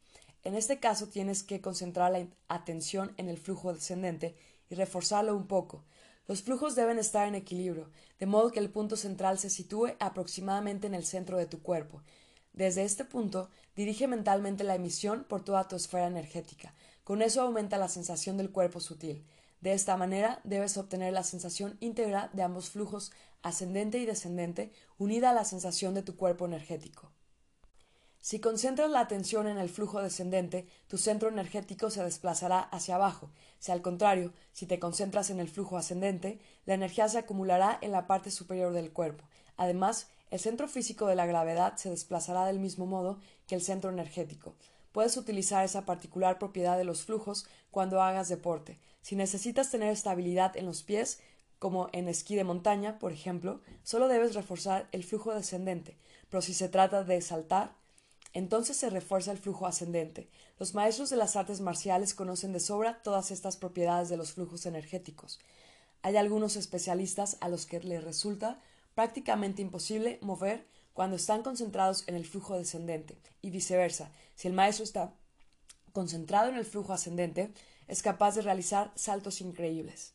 [0.43, 4.36] En este caso tienes que concentrar la atención en el flujo descendente
[4.71, 5.84] y reforzarlo un poco.
[6.27, 10.88] Los flujos deben estar en equilibrio, de modo que el punto central se sitúe aproximadamente
[10.88, 12.01] en el centro de tu cuerpo.
[12.53, 16.73] Desde este punto, dirige mentalmente la emisión por toda tu esfera energética.
[17.03, 19.25] Con eso aumenta la sensación del cuerpo sutil.
[19.61, 25.31] De esta manera debes obtener la sensación íntegra de ambos flujos ascendente y descendente unida
[25.31, 27.11] a la sensación de tu cuerpo energético.
[28.21, 33.31] Si concentras la atención en el flujo descendente, tu centro energético se desplazará hacia abajo.
[33.59, 37.93] Si al contrario, si te concentras en el flujo ascendente, la energía se acumulará en
[37.93, 39.23] la parte superior del cuerpo.
[39.55, 43.89] Además, el centro físico de la gravedad se desplazará del mismo modo que el centro
[43.89, 44.55] energético.
[44.91, 48.80] Puedes utilizar esa particular propiedad de los flujos cuando hagas deporte.
[49.01, 51.19] Si necesitas tener estabilidad en los pies,
[51.59, 55.97] como en esquí de montaña, por ejemplo, solo debes reforzar el flujo descendente,
[56.30, 57.73] pero si se trata de saltar,
[58.34, 60.30] entonces se refuerza el flujo ascendente.
[60.59, 64.65] Los maestros de las artes marciales conocen de sobra todas estas propiedades de los flujos
[64.65, 65.39] energéticos.
[66.01, 68.61] Hay algunos especialistas a los que les resulta
[68.99, 74.11] prácticamente imposible mover cuando están concentrados en el flujo descendente, y viceversa.
[74.35, 75.13] Si el maestro está
[75.93, 77.53] concentrado en el flujo ascendente,
[77.87, 80.11] es capaz de realizar saltos increíbles.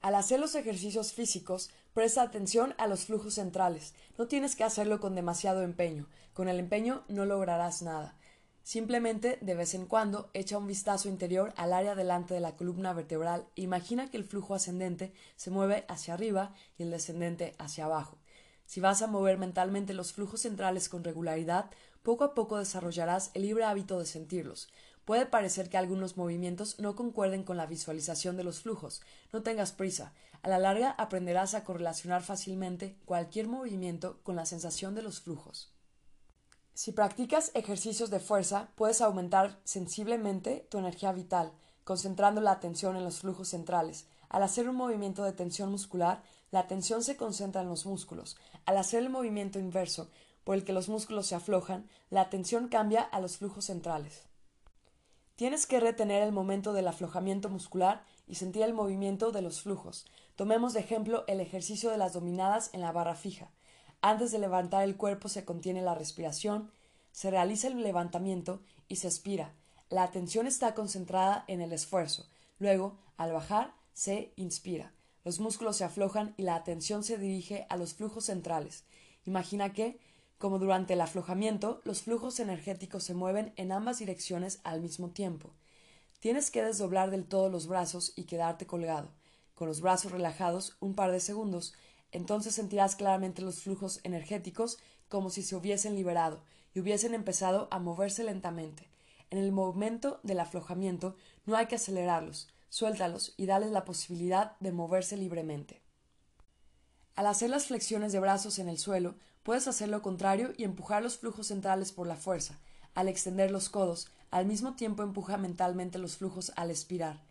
[0.00, 3.92] Al hacer los ejercicios físicos, presta atención a los flujos centrales.
[4.16, 6.08] No tienes que hacerlo con demasiado empeño.
[6.32, 8.16] Con el empeño no lograrás nada.
[8.64, 12.94] Simplemente, de vez en cuando, echa un vistazo interior al área delante de la columna
[12.94, 17.84] vertebral e imagina que el flujo ascendente se mueve hacia arriba y el descendente hacia
[17.84, 18.16] abajo.
[18.64, 21.70] Si vas a mover mentalmente los flujos centrales con regularidad,
[22.02, 24.70] poco a poco desarrollarás el libre hábito de sentirlos.
[25.04, 29.02] Puede parecer que algunos movimientos no concuerden con la visualización de los flujos.
[29.30, 30.14] No tengas prisa.
[30.40, 35.73] A la larga aprenderás a correlacionar fácilmente cualquier movimiento con la sensación de los flujos.
[36.74, 41.52] Si practicas ejercicios de fuerza, puedes aumentar sensiblemente tu energía vital,
[41.84, 44.08] concentrando la atención en los flujos centrales.
[44.28, 48.36] Al hacer un movimiento de tensión muscular, la atención se concentra en los músculos.
[48.66, 50.10] Al hacer el movimiento inverso,
[50.42, 54.24] por el que los músculos se aflojan, la atención cambia a los flujos centrales.
[55.36, 60.06] Tienes que retener el momento del aflojamiento muscular y sentir el movimiento de los flujos.
[60.34, 63.52] Tomemos de ejemplo el ejercicio de las dominadas en la barra fija.
[64.06, 66.70] Antes de levantar el cuerpo se contiene la respiración,
[67.10, 69.54] se realiza el levantamiento y se expira.
[69.88, 72.26] La atención está concentrada en el esfuerzo.
[72.58, 74.92] Luego, al bajar, se inspira.
[75.24, 78.84] Los músculos se aflojan y la atención se dirige a los flujos centrales.
[79.24, 79.98] Imagina que,
[80.36, 85.48] como durante el aflojamiento, los flujos energéticos se mueven en ambas direcciones al mismo tiempo.
[86.20, 89.08] Tienes que desdoblar del todo los brazos y quedarte colgado,
[89.54, 91.72] con los brazos relajados un par de segundos,
[92.14, 96.42] entonces sentirás claramente los flujos energéticos como si se hubiesen liberado
[96.72, 98.88] y hubiesen empezado a moverse lentamente.
[99.30, 104.70] En el momento del aflojamiento no hay que acelerarlos, suéltalos y dales la posibilidad de
[104.70, 105.82] moverse libremente.
[107.16, 111.02] Al hacer las flexiones de brazos en el suelo, puedes hacer lo contrario y empujar
[111.02, 112.60] los flujos centrales por la fuerza.
[112.94, 117.24] Al extender los codos, al mismo tiempo empuja mentalmente los flujos al expirar.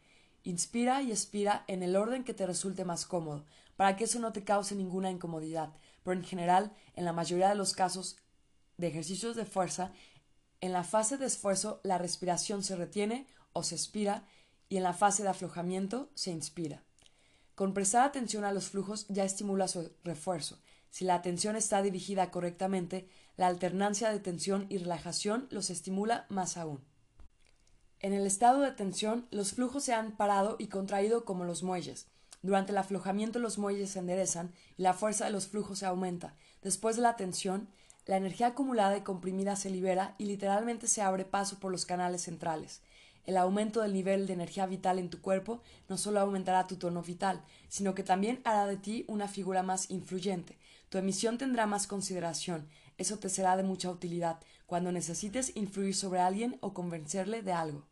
[0.43, 3.45] Inspira y expira en el orden que te resulte más cómodo,
[3.75, 7.55] para que eso no te cause ninguna incomodidad, pero en general, en la mayoría de
[7.55, 8.17] los casos
[8.77, 9.91] de ejercicios de fuerza,
[10.61, 14.25] en la fase de esfuerzo la respiración se retiene o se expira
[14.69, 16.83] y en la fase de aflojamiento se inspira.
[17.55, 20.59] Con prestar atención a los flujos ya estimula su refuerzo.
[20.89, 26.57] Si la atención está dirigida correctamente, la alternancia de tensión y relajación los estimula más
[26.57, 26.83] aún.
[27.99, 32.07] En el estado de tensión, los flujos se han parado y contraído como los muelles.
[32.43, 36.35] Durante el aflojamiento los muelles se enderezan y la fuerza de los flujos se aumenta.
[36.61, 37.69] Después de la tensión,
[38.05, 42.23] la energía acumulada y comprimida se libera y literalmente se abre paso por los canales
[42.23, 42.81] centrales.
[43.25, 47.01] El aumento del nivel de energía vital en tu cuerpo no solo aumentará tu tono
[47.01, 50.57] vital, sino que también hará de ti una figura más influyente.
[50.89, 52.67] Tu emisión tendrá más consideración.
[52.97, 57.85] Eso te será de mucha utilidad cuando necesites influir sobre alguien o convencerle de algo.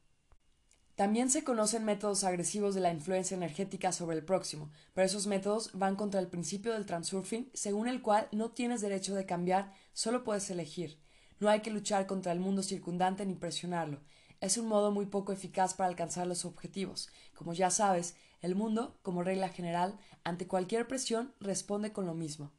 [0.96, 5.72] También se conocen métodos agresivos de la influencia energética sobre el próximo, pero esos métodos
[5.74, 10.24] van contra el principio del transurfing, según el cual no tienes derecho de cambiar, solo
[10.24, 11.00] puedes elegir.
[11.40, 14.02] No hay que luchar contra el mundo circundante ni presionarlo
[14.42, 17.10] es un modo muy poco eficaz para alcanzar los objetivos.
[17.36, 22.52] Como ya sabes, el mundo, como regla general, ante cualquier presión, responde con lo mismo.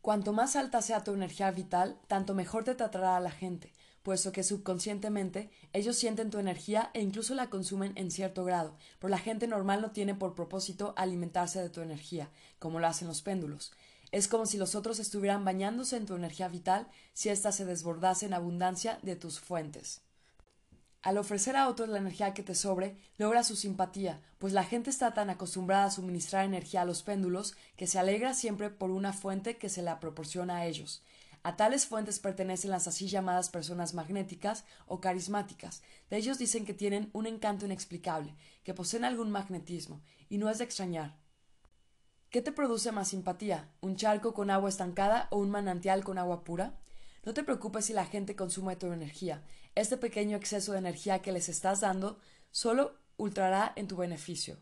[0.00, 3.72] Cuanto más alta sea tu energía vital, tanto mejor te tratará a la gente,
[4.04, 9.10] puesto que subconscientemente ellos sienten tu energía e incluso la consumen en cierto grado, pero
[9.10, 13.22] la gente normal no tiene por propósito alimentarse de tu energía, como lo hacen los
[13.22, 13.72] péndulos.
[14.12, 18.26] Es como si los otros estuvieran bañándose en tu energía vital si ésta se desbordase
[18.26, 20.02] en abundancia de tus fuentes.
[21.00, 24.90] Al ofrecer a otros la energía que te sobre, logra su simpatía, pues la gente
[24.90, 29.14] está tan acostumbrada a suministrar energía a los péndulos que se alegra siempre por una
[29.14, 31.02] fuente que se la proporciona a ellos.
[31.44, 35.82] A tales fuentes pertenecen las así llamadas personas magnéticas o carismáticas.
[36.08, 38.34] De ellos dicen que tienen un encanto inexplicable,
[38.64, 41.18] que poseen algún magnetismo, y no es de extrañar.
[42.30, 43.70] ¿Qué te produce más simpatía?
[43.82, 46.80] ¿Un charco con agua estancada o un manantial con agua pura?
[47.24, 49.42] No te preocupes si la gente consume tu energía.
[49.74, 52.18] Este pequeño exceso de energía que les estás dando
[52.52, 54.56] solo ultrará en tu beneficio.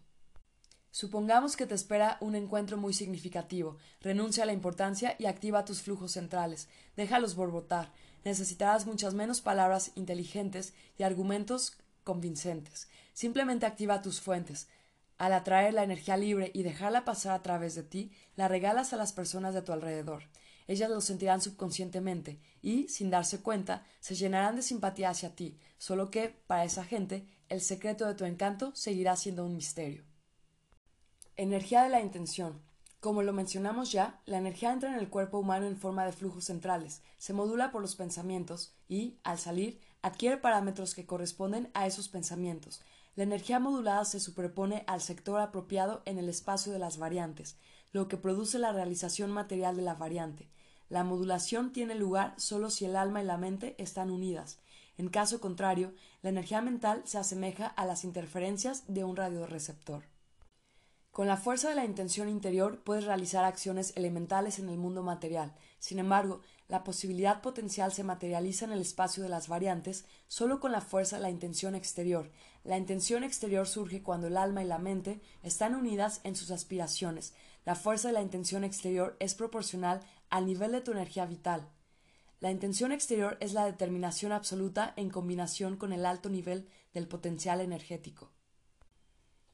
[0.93, 3.79] Supongamos que te espera un encuentro muy significativo.
[4.03, 6.69] Renuncia a la importancia y activa tus flujos centrales.
[6.97, 7.91] Déjalos borbotar.
[8.27, 12.89] Necesitarás muchas menos palabras inteligentes y argumentos convincentes.
[13.15, 14.69] Simplemente activa tus fuentes.
[15.17, 18.99] Al atraer la energía libre y dejarla pasar a través de ti, la regalas a
[18.99, 20.25] las personas de tu alrededor.
[20.67, 26.11] Ellas lo sentirán subconscientemente y, sin darse cuenta, se llenarán de simpatía hacia ti, solo
[26.11, 30.12] que, para esa gente, el secreto de tu encanto seguirá siendo un misterio.
[31.39, 32.61] Energía de la intención.
[33.01, 36.45] Como lo mencionamos ya, la energía entra en el cuerpo humano en forma de flujos
[36.45, 42.11] centrales, se modula por los pensamientos y, al salir, adquiere parámetros que corresponden a esos
[42.11, 42.83] pensamientos.
[43.17, 47.57] La energía modulada se superpone al sector apropiado en el espacio de las variantes,
[47.93, 50.51] lo que produce la realización material de la variante.
[50.91, 54.59] La modulación tiene lugar solo si el alma y la mente están unidas.
[54.99, 60.12] En caso contrario, la energía mental se asemeja a las interferencias de un radioreceptor.
[61.13, 65.53] Con la fuerza de la intención interior puedes realizar acciones elementales en el mundo material.
[65.79, 70.73] Sin embargo, la posibilidad potencial se materializa en el espacio de las variantes solo con
[70.73, 72.31] la fuerza de la intención exterior.
[72.65, 77.35] La intención exterior surge cuando el alma y la mente están unidas en sus aspiraciones.
[77.67, 80.01] La fuerza de la intención exterior es proporcional
[80.31, 81.69] al nivel de tu energía vital.
[82.41, 87.61] La intención exterior es la determinación absoluta en combinación con el alto nivel del potencial
[87.61, 88.31] energético.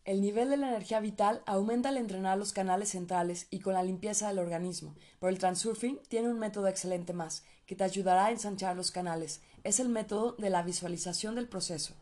[0.09, 3.82] El nivel de la energía vital aumenta al entrenar los canales centrales y con la
[3.82, 8.30] limpieza del organismo, pero el transurfing tiene un método excelente más, que te ayudará a
[8.30, 9.42] ensanchar los canales.
[9.64, 11.92] Es el método de la visualización del proceso.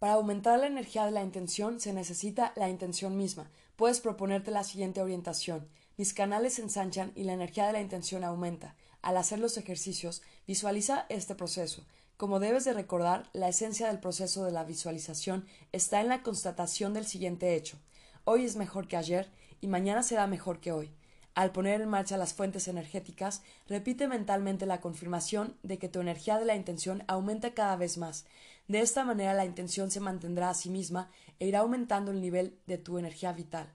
[0.00, 3.48] Para aumentar la energía de la intención se necesita la intención misma.
[3.76, 5.68] Puedes proponerte la siguiente orientación.
[5.96, 8.74] Mis canales se ensanchan y la energía de la intención aumenta.
[9.02, 11.86] Al hacer los ejercicios, visualiza este proceso.
[12.18, 16.92] Como debes de recordar, la esencia del proceso de la visualización está en la constatación
[16.92, 17.78] del siguiente hecho.
[18.24, 20.90] Hoy es mejor que ayer y mañana será mejor que hoy.
[21.36, 26.40] Al poner en marcha las fuentes energéticas, repite mentalmente la confirmación de que tu energía
[26.40, 28.26] de la intención aumenta cada vez más.
[28.66, 32.58] De esta manera la intención se mantendrá a sí misma e irá aumentando el nivel
[32.66, 33.72] de tu energía vital.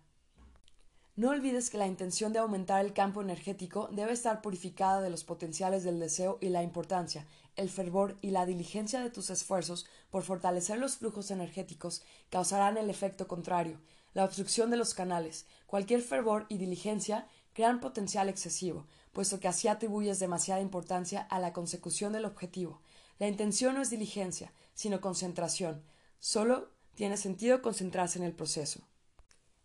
[1.16, 5.24] No olvides que la intención de aumentar el campo energético debe estar purificada de los
[5.24, 10.24] potenciales del deseo y la importancia, el fervor y la diligencia de tus esfuerzos por
[10.24, 13.80] fortalecer los flujos energéticos causarán el efecto contrario,
[14.14, 15.45] la obstrucción de los canales.
[15.66, 21.54] Cualquier fervor y diligencia crean potencial excesivo, puesto que así atribuyes demasiada importancia a la
[21.54, 22.82] consecución del objetivo.
[23.20, 25.84] La intención no es diligencia, sino concentración.
[26.20, 28.82] Solo tiene sentido concentrarse en el proceso.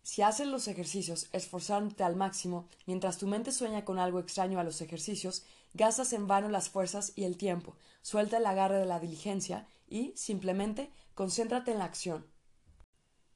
[0.01, 4.63] Si haces los ejercicios esforzándote al máximo, mientras tu mente sueña con algo extraño a
[4.63, 8.99] los ejercicios, gastas en vano las fuerzas y el tiempo, suelta el agarre de la
[8.99, 12.25] diligencia y, simplemente, concéntrate en la acción.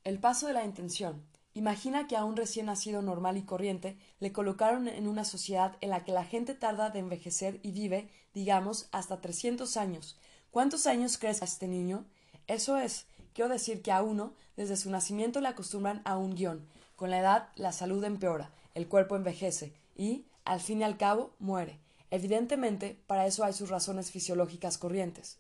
[0.03, 1.25] El paso de la intención.
[1.53, 5.91] Imagina que a un recién nacido normal y corriente le colocaron en una sociedad en
[5.91, 10.17] la que la gente tarda de envejecer y vive, digamos, hasta 300 años.
[10.49, 12.05] ¿Cuántos años crees a este niño?
[12.47, 16.67] Eso es, Quiero decir que a uno, desde su nacimiento, le acostumbran a un guion.
[16.95, 21.33] Con la edad, la salud empeora, el cuerpo envejece y, al fin y al cabo,
[21.39, 21.79] muere.
[22.13, 25.39] Evidentemente, para eso hay sus razones fisiológicas corrientes.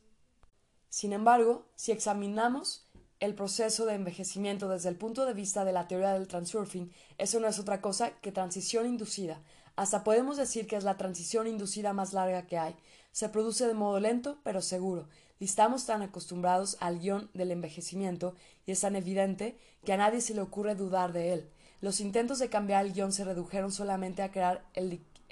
[0.89, 2.89] Sin embargo, si examinamos
[3.19, 7.39] el proceso de envejecimiento desde el punto de vista de la teoría del transurfing, eso
[7.39, 9.39] no es otra cosa que transición inducida.
[9.75, 12.75] Hasta podemos decir que es la transición inducida más larga que hay.
[13.11, 15.07] Se produce de modo lento pero seguro,
[15.39, 18.33] Estamos tan acostumbrados al guion del envejecimiento
[18.65, 21.49] y es tan evidente que a nadie se le ocurre dudar de él.
[21.81, 24.65] Los intentos de cambiar el guion se redujeron solamente a crear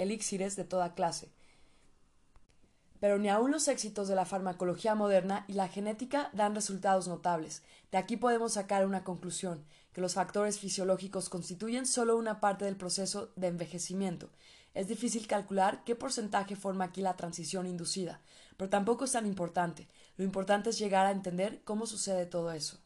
[0.01, 1.31] elixires de toda clase.
[2.99, 7.63] Pero ni aun los éxitos de la farmacología moderna y la genética dan resultados notables.
[7.91, 12.77] De aquí podemos sacar una conclusión, que los factores fisiológicos constituyen solo una parte del
[12.77, 14.29] proceso de envejecimiento.
[14.73, 18.21] Es difícil calcular qué porcentaje forma aquí la transición inducida,
[18.55, 19.87] pero tampoco es tan importante.
[20.15, 22.77] Lo importante es llegar a entender cómo sucede todo eso.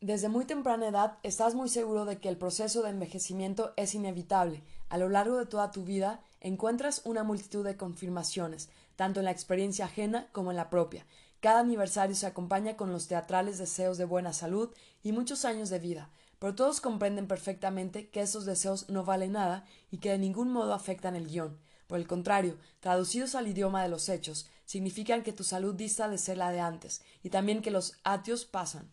[0.00, 4.62] Desde muy temprana edad estás muy seguro de que el proceso de envejecimiento es inevitable.
[4.88, 9.32] A lo largo de toda tu vida encuentras una multitud de confirmaciones, tanto en la
[9.32, 11.06] experiencia ajena como en la propia.
[11.40, 14.70] Cada aniversario se acompaña con los teatrales deseos de buena salud
[15.02, 19.64] y muchos años de vida, pero todos comprenden perfectamente que esos deseos no valen nada
[19.90, 21.58] y que de ningún modo afectan el guion.
[21.86, 26.18] Por el contrario, traducidos al idioma de los hechos, significan que tu salud dista de
[26.18, 28.90] ser la de antes, y también que los atios pasan.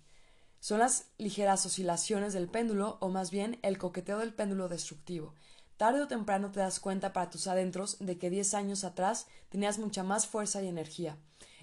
[0.60, 5.34] Son las ligeras oscilaciones del péndulo, o más bien el coqueteo del péndulo destructivo.
[5.84, 9.80] Tarde o temprano te das cuenta para tus adentros de que diez años atrás tenías
[9.80, 11.18] mucha más fuerza y energía.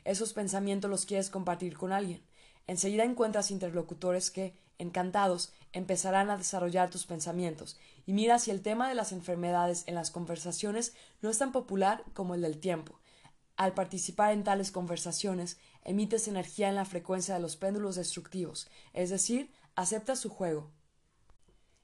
[0.04, 2.22] Esos pensamientos los quieres compartir con alguien.
[2.66, 8.90] Enseguida encuentras interlocutores que, encantados, empezarán a desarrollar tus pensamientos, y mira si el tema
[8.90, 10.92] de las enfermedades en las conversaciones
[11.22, 13.00] no es tan popular como el del tiempo.
[13.56, 19.08] Al participar en tales conversaciones, emites energía en la frecuencia de los péndulos destructivos, es
[19.08, 20.70] decir, aceptas su juego.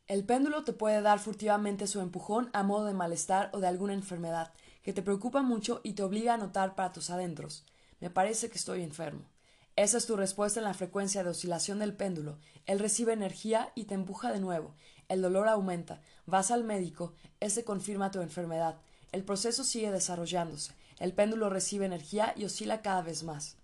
[0.08, 3.92] El péndulo te puede dar furtivamente su empujón a modo de malestar o de alguna
[3.92, 4.52] enfermedad,
[4.84, 7.64] que te preocupa mucho y te obliga a notar para tus adentros.
[7.98, 9.22] Me parece que estoy enfermo.
[9.74, 12.38] Esa es tu respuesta en la frecuencia de oscilación del péndulo.
[12.66, 14.76] Él recibe energía y te empuja de nuevo.
[15.08, 16.00] El dolor aumenta.
[16.24, 17.12] Vas al médico.
[17.40, 18.76] Ese confirma tu enfermedad.
[19.10, 20.72] El proceso sigue desarrollándose.
[21.00, 23.56] El péndulo recibe energía y oscila cada vez más.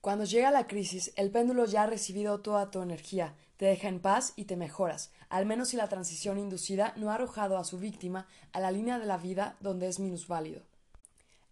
[0.00, 4.00] Cuando llega la crisis, el péndulo ya ha recibido toda tu energía, te deja en
[4.00, 7.78] paz y te mejoras, al menos si la transición inducida no ha arrojado a su
[7.78, 10.62] víctima a la línea de la vida donde es minusválido.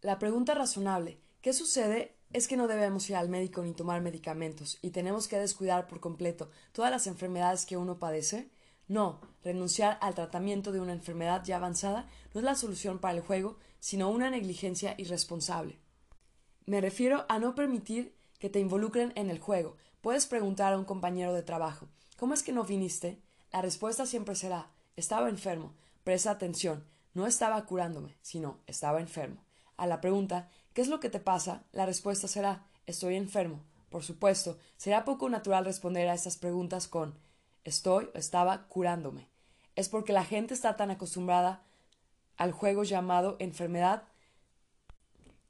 [0.02, 2.14] La pregunta razonable ¿qué sucede?
[2.32, 6.00] es que no debemos ir al médico ni tomar medicamentos y tenemos que descuidar por
[6.00, 8.50] completo todas las enfermedades que uno padece.
[8.88, 13.22] No, renunciar al tratamiento de una enfermedad ya avanzada no es la solución para el
[13.22, 15.78] juego, sino una negligencia irresponsable.
[16.66, 19.76] Me refiero a no permitir que te involucren en el juego.
[20.04, 23.22] Puedes preguntar a un compañero de trabajo ¿Cómo es que no viniste?
[23.50, 25.72] La respuesta siempre será estaba enfermo.
[26.04, 29.42] Presta atención, no estaba curándome, sino estaba enfermo.
[29.78, 31.64] A la pregunta ¿qué es lo que te pasa?
[31.72, 33.64] la respuesta será estoy enfermo.
[33.88, 37.18] Por supuesto, será poco natural responder a estas preguntas con
[37.64, 39.30] estoy o estaba curándome.
[39.74, 41.62] Es porque la gente está tan acostumbrada
[42.36, 44.02] al juego llamado enfermedad,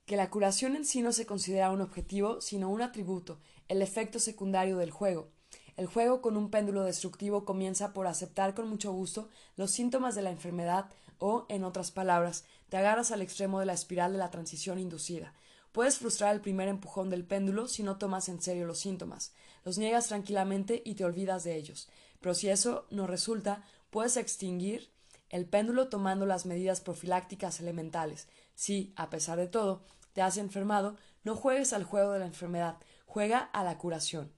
[0.07, 4.19] que la curación en sí no se considera un objetivo, sino un atributo, el efecto
[4.19, 5.29] secundario del juego.
[5.77, 10.23] El juego con un péndulo destructivo comienza por aceptar con mucho gusto los síntomas de
[10.23, 14.31] la enfermedad o, en otras palabras, te agarras al extremo de la espiral de la
[14.31, 15.35] transición inducida.
[15.73, 19.33] Puedes frustrar el primer empujón del péndulo si no tomas en serio los síntomas.
[19.65, 21.89] Los niegas tranquilamente y te olvidas de ellos.
[22.21, 24.91] Pero si eso no resulta, puedes extinguir
[25.31, 28.29] el péndulo tomando las medidas profilácticas elementales.
[28.55, 29.83] Si, a pesar de todo,
[30.13, 34.33] te has enfermado, no juegues al juego de la enfermedad, juega a la curación.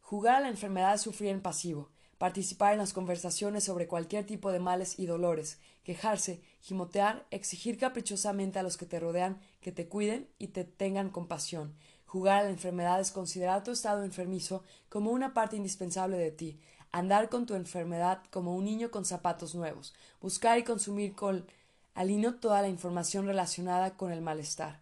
[0.00, 4.52] Jugar a la enfermedad es sufrir en pasivo, participar en las conversaciones sobre cualquier tipo
[4.52, 9.88] de males y dolores, quejarse, gimotear, exigir caprichosamente a los que te rodean que te
[9.88, 11.74] cuiden y te tengan compasión.
[12.04, 16.60] Jugar a la enfermedad es considerar tu estado enfermizo como una parte indispensable de ti,
[16.92, 21.46] andar con tu enfermedad como un niño con zapatos nuevos, buscar y consumir con
[21.94, 24.80] alino toda la información relacionada con el malestar.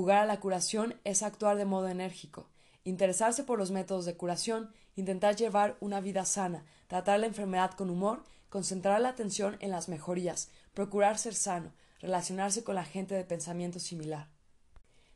[0.00, 2.48] Jugar a la curación es actuar de modo enérgico,
[2.84, 7.90] interesarse por los métodos de curación, intentar llevar una vida sana, tratar la enfermedad con
[7.90, 13.24] humor, concentrar la atención en las mejorías, procurar ser sano, relacionarse con la gente de
[13.24, 14.30] pensamiento similar.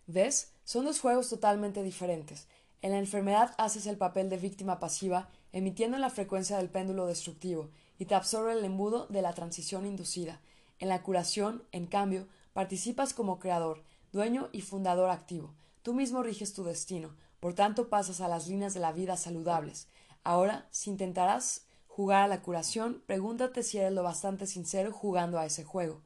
[0.06, 0.52] ¿Ves?
[0.65, 2.47] Son dos juegos totalmente diferentes.
[2.82, 7.70] En la enfermedad haces el papel de víctima pasiva, emitiendo la frecuencia del péndulo destructivo,
[7.98, 10.43] y te absorbe el embudo de la transición inducida.
[10.78, 13.82] En la curación, en cambio, participas como creador,
[14.15, 15.53] dueño y fundador activo.
[15.82, 19.89] Tú mismo riges tu destino, por tanto pasas a las líneas de la vida saludables.
[20.23, 25.47] Ahora, si intentarás jugar a la curación, pregúntate si eres lo bastante sincero jugando a
[25.47, 26.01] ese juego.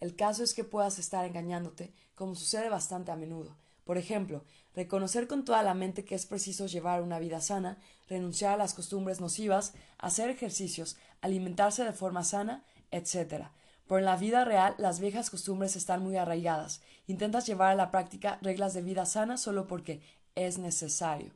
[0.00, 3.54] El caso es que puedas estar engañándote, como sucede bastante a menudo.
[3.84, 8.54] Por ejemplo, reconocer con toda la mente que es preciso llevar una vida sana, renunciar
[8.54, 13.48] a las costumbres nocivas, hacer ejercicios, alimentarse de forma sana, etc.
[13.92, 16.80] Pero en la vida real las viejas costumbres están muy arraigadas.
[17.06, 20.00] Intentas llevar a la práctica reglas de vida sana solo porque
[20.34, 21.30] es necesario,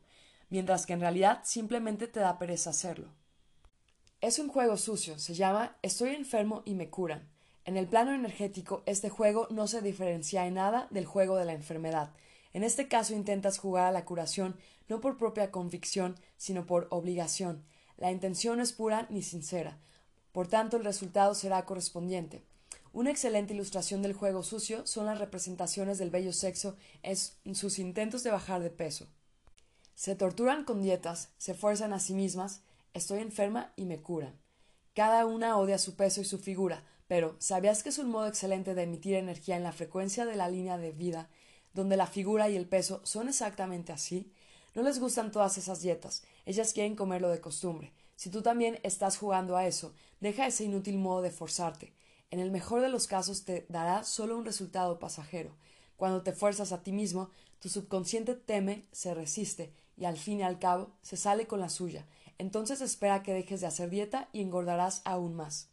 [0.49, 3.09] mientras que en realidad simplemente te da pereza hacerlo.
[4.21, 7.29] Es un juego sucio, se llama Estoy enfermo y me curan.
[7.63, 11.53] En el plano energético, este juego no se diferencia en nada del juego de la
[11.53, 12.09] enfermedad.
[12.53, 14.57] En este caso intentas jugar a la curación
[14.89, 17.63] no por propia convicción, sino por obligación.
[17.97, 19.77] La intención es pura ni sincera.
[20.31, 22.46] Por tanto, el resultado será correspondiente.
[22.97, 28.23] Una excelente ilustración del juego sucio son las representaciones del bello sexo en sus intentos
[28.23, 29.05] de bajar de peso.
[29.93, 32.61] Se torturan con dietas, se fuerzan a sí mismas,
[32.95, 34.33] estoy enferma y me curan.
[34.95, 38.73] Cada una odia su peso y su figura, pero ¿sabías que es un modo excelente
[38.73, 41.29] de emitir energía en la frecuencia de la línea de vida
[41.75, 44.31] donde la figura y el peso son exactamente así?
[44.73, 47.93] No les gustan todas esas dietas, ellas quieren comerlo de costumbre.
[48.15, 51.93] Si tú también estás jugando a eso, deja ese inútil modo de forzarte.
[52.29, 55.55] En el mejor de los casos te dará solo un resultado pasajero.
[55.95, 57.29] Cuando te fuerzas a ti mismo,
[57.59, 61.69] tu subconsciente teme, se resiste y al fin y al cabo se sale con la
[61.69, 62.05] suya.
[62.37, 65.69] Entonces espera que dejes de hacer dieta y engordarás aún más.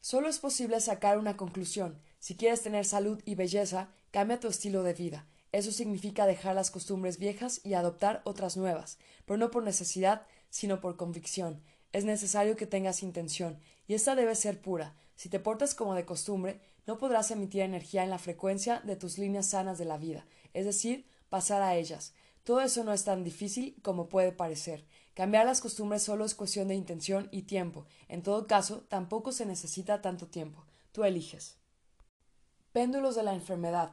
[0.00, 1.98] Solo es posible sacar una conclusión.
[2.20, 5.26] Si quieres tener salud y belleza, cambia tu estilo de vida.
[5.52, 10.80] Eso significa dejar las costumbres viejas y adoptar otras nuevas, pero no por necesidad, sino
[10.80, 11.60] por convicción.
[11.92, 13.58] Es necesario que tengas intención,
[13.88, 14.94] y esta debe ser pura.
[15.20, 19.18] Si te portas como de costumbre, no podrás emitir energía en la frecuencia de tus
[19.18, 20.24] líneas sanas de la vida,
[20.54, 22.14] es decir, pasar a ellas.
[22.42, 24.86] Todo eso no es tan difícil como puede parecer.
[25.12, 27.84] Cambiar las costumbres solo es cuestión de intención y tiempo.
[28.08, 30.64] En todo caso, tampoco se necesita tanto tiempo.
[30.90, 31.58] Tú eliges.
[32.72, 33.92] Péndulos de la enfermedad.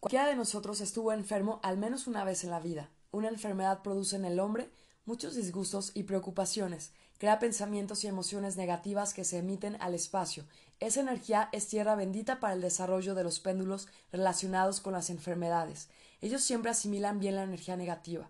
[0.00, 2.90] Cualquiera de nosotros estuvo enfermo al menos una vez en la vida.
[3.12, 4.72] Una enfermedad produce en el hombre
[5.04, 10.44] muchos disgustos y preocupaciones, crea pensamientos y emociones negativas que se emiten al espacio.
[10.80, 15.88] Esa energía es tierra bendita para el desarrollo de los péndulos relacionados con las enfermedades.
[16.20, 18.28] Ellos siempre asimilan bien la energía negativa.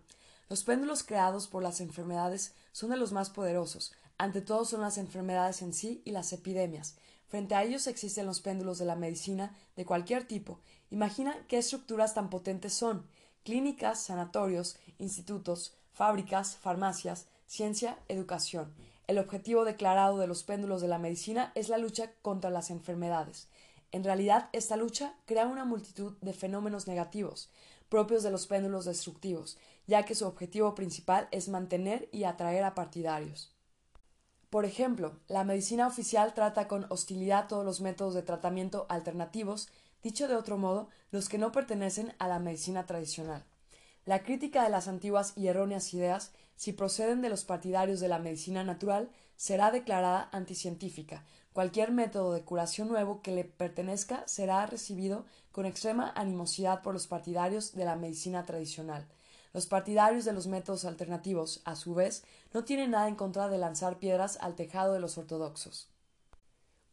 [0.48, 3.92] Los péndulos creados por las enfermedades son de los más poderosos.
[4.18, 6.96] Ante todo son las enfermedades en sí y las epidemias.
[7.26, 10.60] Frente a ellos existen los péndulos de la medicina de cualquier tipo.
[10.90, 13.06] Imagina qué estructuras tan potentes son.
[13.42, 18.74] Clínicas, sanatorios, institutos, fábricas, farmacias, ciencia, educación.
[19.06, 23.48] El objetivo declarado de los péndulos de la medicina es la lucha contra las enfermedades.
[23.92, 27.50] En realidad, esta lucha crea una multitud de fenómenos negativos,
[27.88, 29.56] propios de los péndulos destructivos,
[29.86, 33.52] ya que su objetivo principal es mantener y atraer a partidarios.
[34.50, 39.68] Por ejemplo, la medicina oficial trata con hostilidad todos los métodos de tratamiento alternativos,
[40.02, 43.44] dicho de otro modo, los que no pertenecen a la medicina tradicional.
[44.06, 48.18] La crítica de las antiguas y erróneas ideas, si proceden de los partidarios de la
[48.18, 51.24] medicina natural, será declarada anticientífica.
[51.54, 57.06] Cualquier método de curación nuevo que le pertenezca será recibido con extrema animosidad por los
[57.06, 59.06] partidarios de la medicina tradicional.
[59.54, 63.56] Los partidarios de los métodos alternativos, a su vez, no tienen nada en contra de
[63.56, 65.93] lanzar piedras al tejado de los ortodoxos.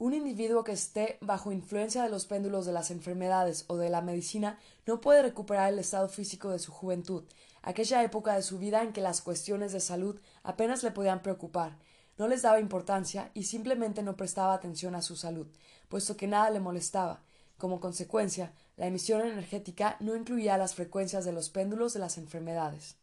[0.02, 4.02] Un individuo que esté bajo influencia de los péndulos de las enfermedades o de la
[4.02, 4.57] medicina
[4.88, 7.23] no puede recuperar el estado físico de su juventud,
[7.61, 11.78] aquella época de su vida en que las cuestiones de salud apenas le podían preocupar,
[12.18, 15.45] no les daba importancia y simplemente no prestaba atención a su salud,
[15.88, 17.22] puesto que nada le molestaba.
[17.60, 22.95] Como consecuencia, la emisión energética no incluía las frecuencias de los péndulos de las enfermedades.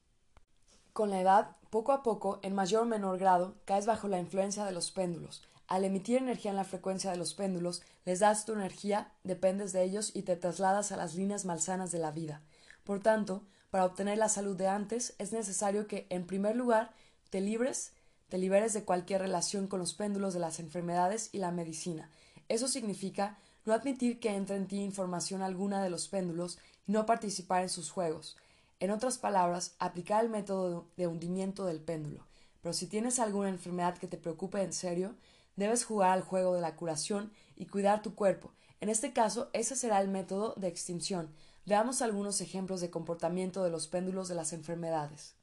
[0.93, 4.65] Con la edad, poco a poco, en mayor o menor grado, caes bajo la influencia
[4.65, 5.49] de los péndulos.
[5.69, 9.85] Al emitir energía en la frecuencia de los péndulos, les das tu energía, dependes de
[9.85, 12.40] ellos y te trasladas a las líneas malsanas de la vida.
[12.85, 16.93] Por tanto, para obtener la salud de antes, es necesario que, en primer lugar,
[17.28, 17.93] te libres,
[18.31, 22.11] te liberes de cualquier relación con los péndulos de las enfermedades y la medicina.
[22.49, 23.36] Eso significa
[23.66, 27.69] no admitir que entre en ti información alguna de los péndulos y no participar en
[27.69, 28.39] sus juegos.
[28.81, 32.24] En otras palabras, aplicar el método de hundimiento del péndulo.
[32.62, 35.15] Pero si tienes alguna enfermedad que te preocupe en serio,
[35.59, 38.53] debes jugar al juego de la curación y cuidar tu cuerpo.
[38.81, 41.35] En este caso, ese será el método de extinción.
[41.67, 45.35] Veamos algunos ejemplos de comportamiento de los péndulos de las enfermedades.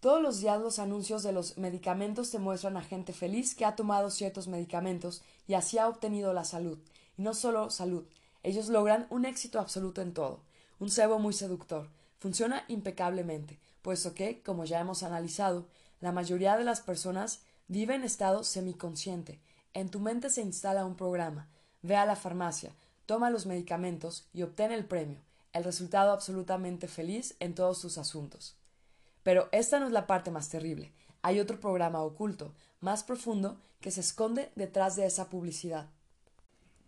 [0.00, 3.76] Todos los días los anuncios de los medicamentos te muestran a gente feliz que ha
[3.76, 6.78] tomado ciertos medicamentos y así ha obtenido la salud
[7.16, 8.04] y no solo salud,
[8.42, 10.42] ellos logran un éxito absoluto en todo,
[10.80, 11.88] un cebo muy seductor,
[12.18, 15.68] funciona impecablemente, puesto que, como ya hemos analizado,
[16.00, 19.40] la mayoría de las personas vive en estado semiconsciente.
[19.72, 21.48] En tu mente se instala un programa,
[21.82, 22.74] ve a la farmacia,
[23.06, 25.18] toma los medicamentos y obtén el premio,
[25.52, 28.56] el resultado absolutamente feliz en todos tus asuntos.
[29.22, 30.92] Pero esta no es la parte más terrible.
[31.22, 35.88] Hay otro programa oculto, más profundo, que se esconde detrás de esa publicidad.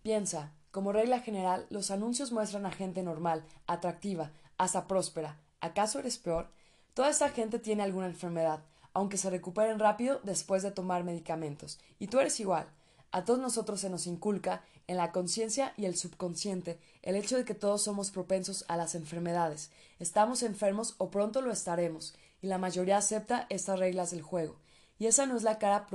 [0.03, 5.39] Piensa, como regla general, los anuncios muestran a gente normal, atractiva, hasta próspera.
[5.61, 6.48] ¿Acaso eres peor?
[6.93, 8.61] Toda esta gente tiene alguna enfermedad,
[8.97, 11.78] aunque se recuperen rápido después de tomar medicamentos.
[11.98, 12.66] Y tú eres igual.
[13.10, 17.44] A todos nosotros se nos inculca, en la conciencia y el subconsciente, el hecho de
[17.44, 19.70] que todos somos propensos a las enfermedades.
[19.98, 24.56] Estamos enfermos o pronto lo estaremos, y la mayoría acepta estas reglas del juego.
[24.98, 25.86] Y esa no es la cara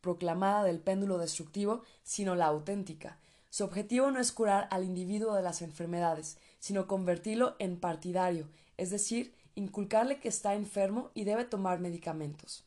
[0.00, 3.18] proclamada del péndulo destructivo, sino la auténtica.
[3.50, 8.90] Su objetivo no es curar al individuo de las enfermedades, sino convertirlo en partidario, es
[8.90, 12.64] decir, inculcarle que está enfermo y debe tomar medicamentos.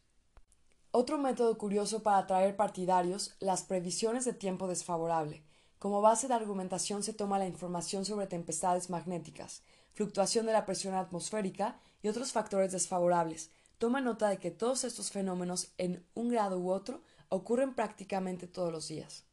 [0.91, 5.43] Otro método curioso para atraer partidarios, las previsiones de tiempo desfavorable.
[5.79, 9.61] Como base de argumentación se toma la información sobre tempestades magnéticas,
[9.93, 13.51] fluctuación de la presión atmosférica y otros factores desfavorables.
[13.77, 18.71] Toma nota de que todos estos fenómenos, en un grado u otro, ocurren prácticamente todos
[18.71, 19.23] los días.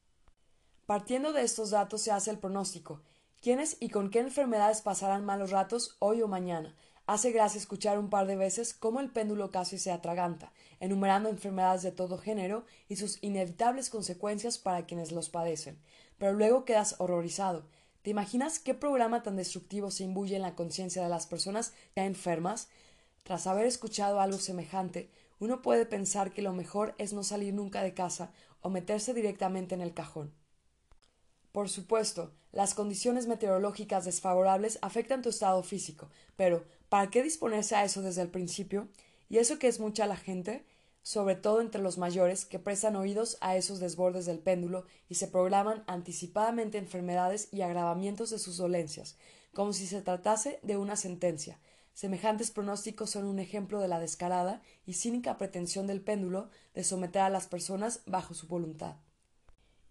[0.87, 3.01] Partiendo de estos datos se hace el pronóstico.
[3.41, 6.75] ¿Quiénes y con qué enfermedades pasarán malos ratos hoy o mañana?
[7.07, 11.83] Hace gracia escuchar un par de veces cómo el péndulo casi se atraganta, enumerando enfermedades
[11.83, 15.79] de todo género y sus inevitables consecuencias para quienes los padecen.
[16.17, 17.67] Pero luego quedas horrorizado.
[18.01, 22.07] ¿Te imaginas qué programa tan destructivo se imbuye en la conciencia de las personas ya
[22.07, 22.69] enfermas?
[23.23, 25.11] Tras haber escuchado algo semejante,
[25.41, 28.31] uno puede pensar que lo mejor es no salir nunca de casa
[28.63, 30.33] o meterse directamente en el cajón.
[31.53, 37.85] Por supuesto, las condiciones meteorológicas desfavorables afectan tu estado físico, pero ¿para qué disponerse a
[37.85, 38.89] eso desde el principio?
[39.29, 40.65] Y eso que es mucha la gente,
[41.03, 45.29] sobre todo entre los mayores, que prestan oídos a esos desbordes del péndulo y se
[45.29, 49.17] programan anticipadamente enfermedades y agravamientos de sus dolencias,
[49.53, 51.59] como si se tratase de una sentencia,
[51.95, 57.23] Semejantes pronósticos son un ejemplo de la descarada y cínica pretensión del péndulo de someter
[57.23, 58.97] a las personas bajo su voluntad.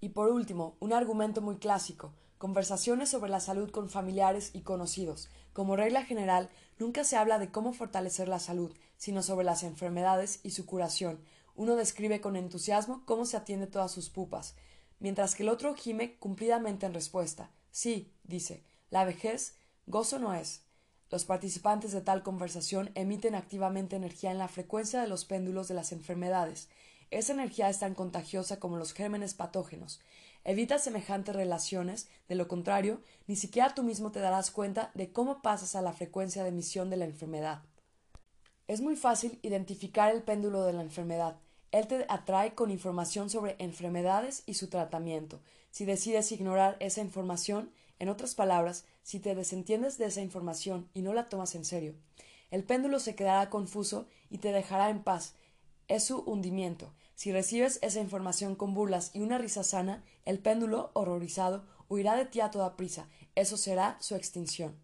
[0.02, 2.14] Y por último, un argumento muy clásico,
[2.44, 5.30] conversaciones sobre la salud con familiares y conocidos.
[5.54, 10.42] Como regla general, nunca se habla de cómo fortalecer la salud, sino sobre las enfermedades
[10.44, 11.22] y su curación.
[11.56, 14.56] Uno describe con entusiasmo cómo se atiende todas sus pupas,
[15.00, 17.50] mientras que el otro gime cumplidamente en respuesta.
[17.72, 19.56] Sí, dice, la vejez
[19.88, 20.64] gozo no es.
[21.12, 25.76] Los participantes de tal conversación emiten activamente energía en la frecuencia de los péndulos de
[25.76, 26.68] las enfermedades.
[27.10, 30.02] Esa energía es tan contagiosa como los gérmenes patógenos.
[30.46, 35.42] Evita semejantes relaciones, de lo contrario, ni siquiera tú mismo te darás cuenta de cómo
[35.42, 37.64] pasas a la frecuencia de emisión de la enfermedad.
[38.68, 41.38] Es muy fácil identificar el péndulo de la enfermedad.
[41.72, 45.40] Él te atrae con información sobre enfermedades y su tratamiento.
[45.72, 51.02] Si decides ignorar esa información, en otras palabras, si te desentiendes de esa información y
[51.02, 51.96] no la tomas en serio,
[52.52, 55.36] el péndulo se quedará confuso y te dejará en paz.
[55.88, 56.94] Es su hundimiento.
[57.16, 62.26] Si recibes esa información con burlas y una risa sana, el péndulo, horrorizado, huirá de
[62.26, 63.08] ti a toda prisa.
[63.36, 64.76] Eso será su extinción.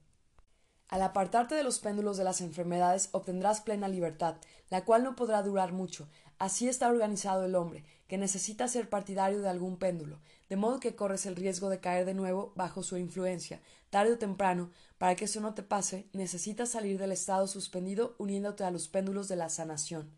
[0.89, 4.37] Al apartarte de los péndulos de las enfermedades obtendrás plena libertad,
[4.69, 6.07] la cual no podrá durar mucho.
[6.39, 10.19] Así está organizado el hombre, que necesita ser partidario de algún péndulo,
[10.49, 13.61] de modo que corres el riesgo de caer de nuevo bajo su influencia.
[13.91, 18.63] Tarde o temprano, para que eso no te pase, necesitas salir del estado suspendido uniéndote
[18.63, 20.09] a los péndulos de la sanación.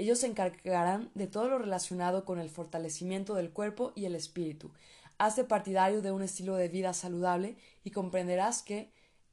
[0.00, 4.70] Ellos se encargarán de todo lo relacionado con el fortalecimiento del cuerpo y el espíritu.
[5.18, 8.90] Hazte partidario de un estilo de vida saludable y comprenderás que,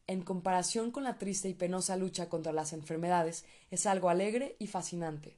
[0.08, 4.68] en comparación con la triste y penosa lucha contra las enfermedades, es algo alegre y
[4.68, 5.38] fascinante.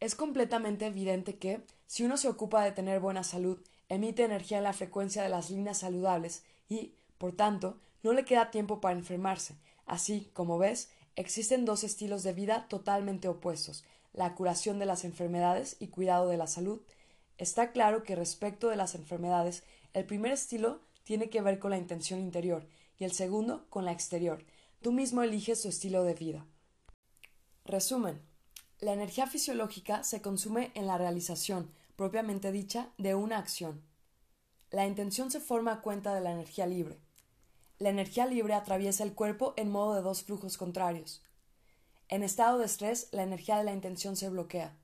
[0.00, 4.64] Es completamente evidente que, si uno se ocupa de tener buena salud, emite energía en
[4.64, 9.54] la frecuencia de las líneas saludables y, por tanto, no le queda tiempo para enfermarse.
[9.86, 15.76] Así, como ves, existen dos estilos de vida totalmente opuestos la curación de las enfermedades
[15.78, 16.80] y cuidado de la salud.
[17.36, 19.62] Está claro que respecto de las enfermedades,
[19.94, 22.66] el primer estilo tiene que ver con la intención interior
[22.98, 24.44] y el segundo con la exterior.
[24.82, 26.46] Tú mismo eliges tu estilo de vida.
[27.64, 28.20] Resumen.
[28.80, 33.82] La energía fisiológica se consume en la realización, propiamente dicha, de una acción.
[34.70, 37.00] La intención se forma a cuenta de la energía libre.
[37.78, 41.22] La energía libre atraviesa el cuerpo en modo de dos flujos contrarios.
[42.10, 44.74] En estado de estrés, la energía de la intención se bloquea.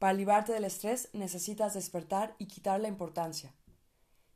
[0.00, 3.54] Para librarte del estrés necesitas despertar y quitar la importancia.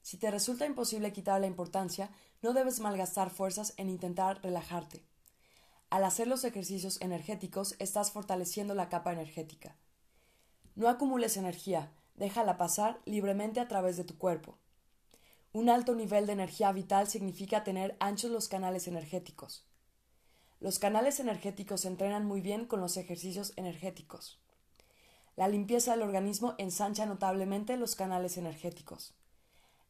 [0.03, 2.11] Si te resulta imposible quitar la importancia,
[2.43, 5.05] no debes malgastar fuerzas en intentar relajarte.
[5.91, 9.75] Al hacer los ejercicios energéticos estás fortaleciendo la capa energética.
[10.77, 14.59] No acumules energía, déjala pasar libremente a través de tu cuerpo.
[15.53, 19.67] Un alto nivel de energía vital significa tener anchos los canales energéticos.
[20.67, 24.41] Los canales energéticos se entrenan muy bien con los ejercicios energéticos.
[25.37, 29.15] La limpieza del organismo ensancha notablemente los canales energéticos.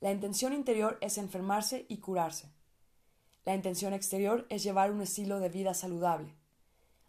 [0.03, 2.51] La intención interior es enfermarse y curarse.
[3.47, 6.35] La intención exterior es llevar un estilo de vida saludable.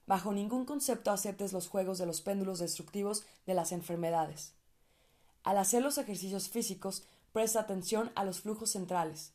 [0.05, 4.53] Bajo ningún concepto aceptes los juegos de los péndulos destructivos de las enfermedades.
[5.43, 7.03] Al hacer los ejercicios físicos,
[7.33, 9.33] presta atención a los flujos centrales.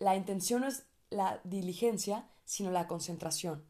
[0.00, 3.66] La intención es la diligencia, sino la concentración.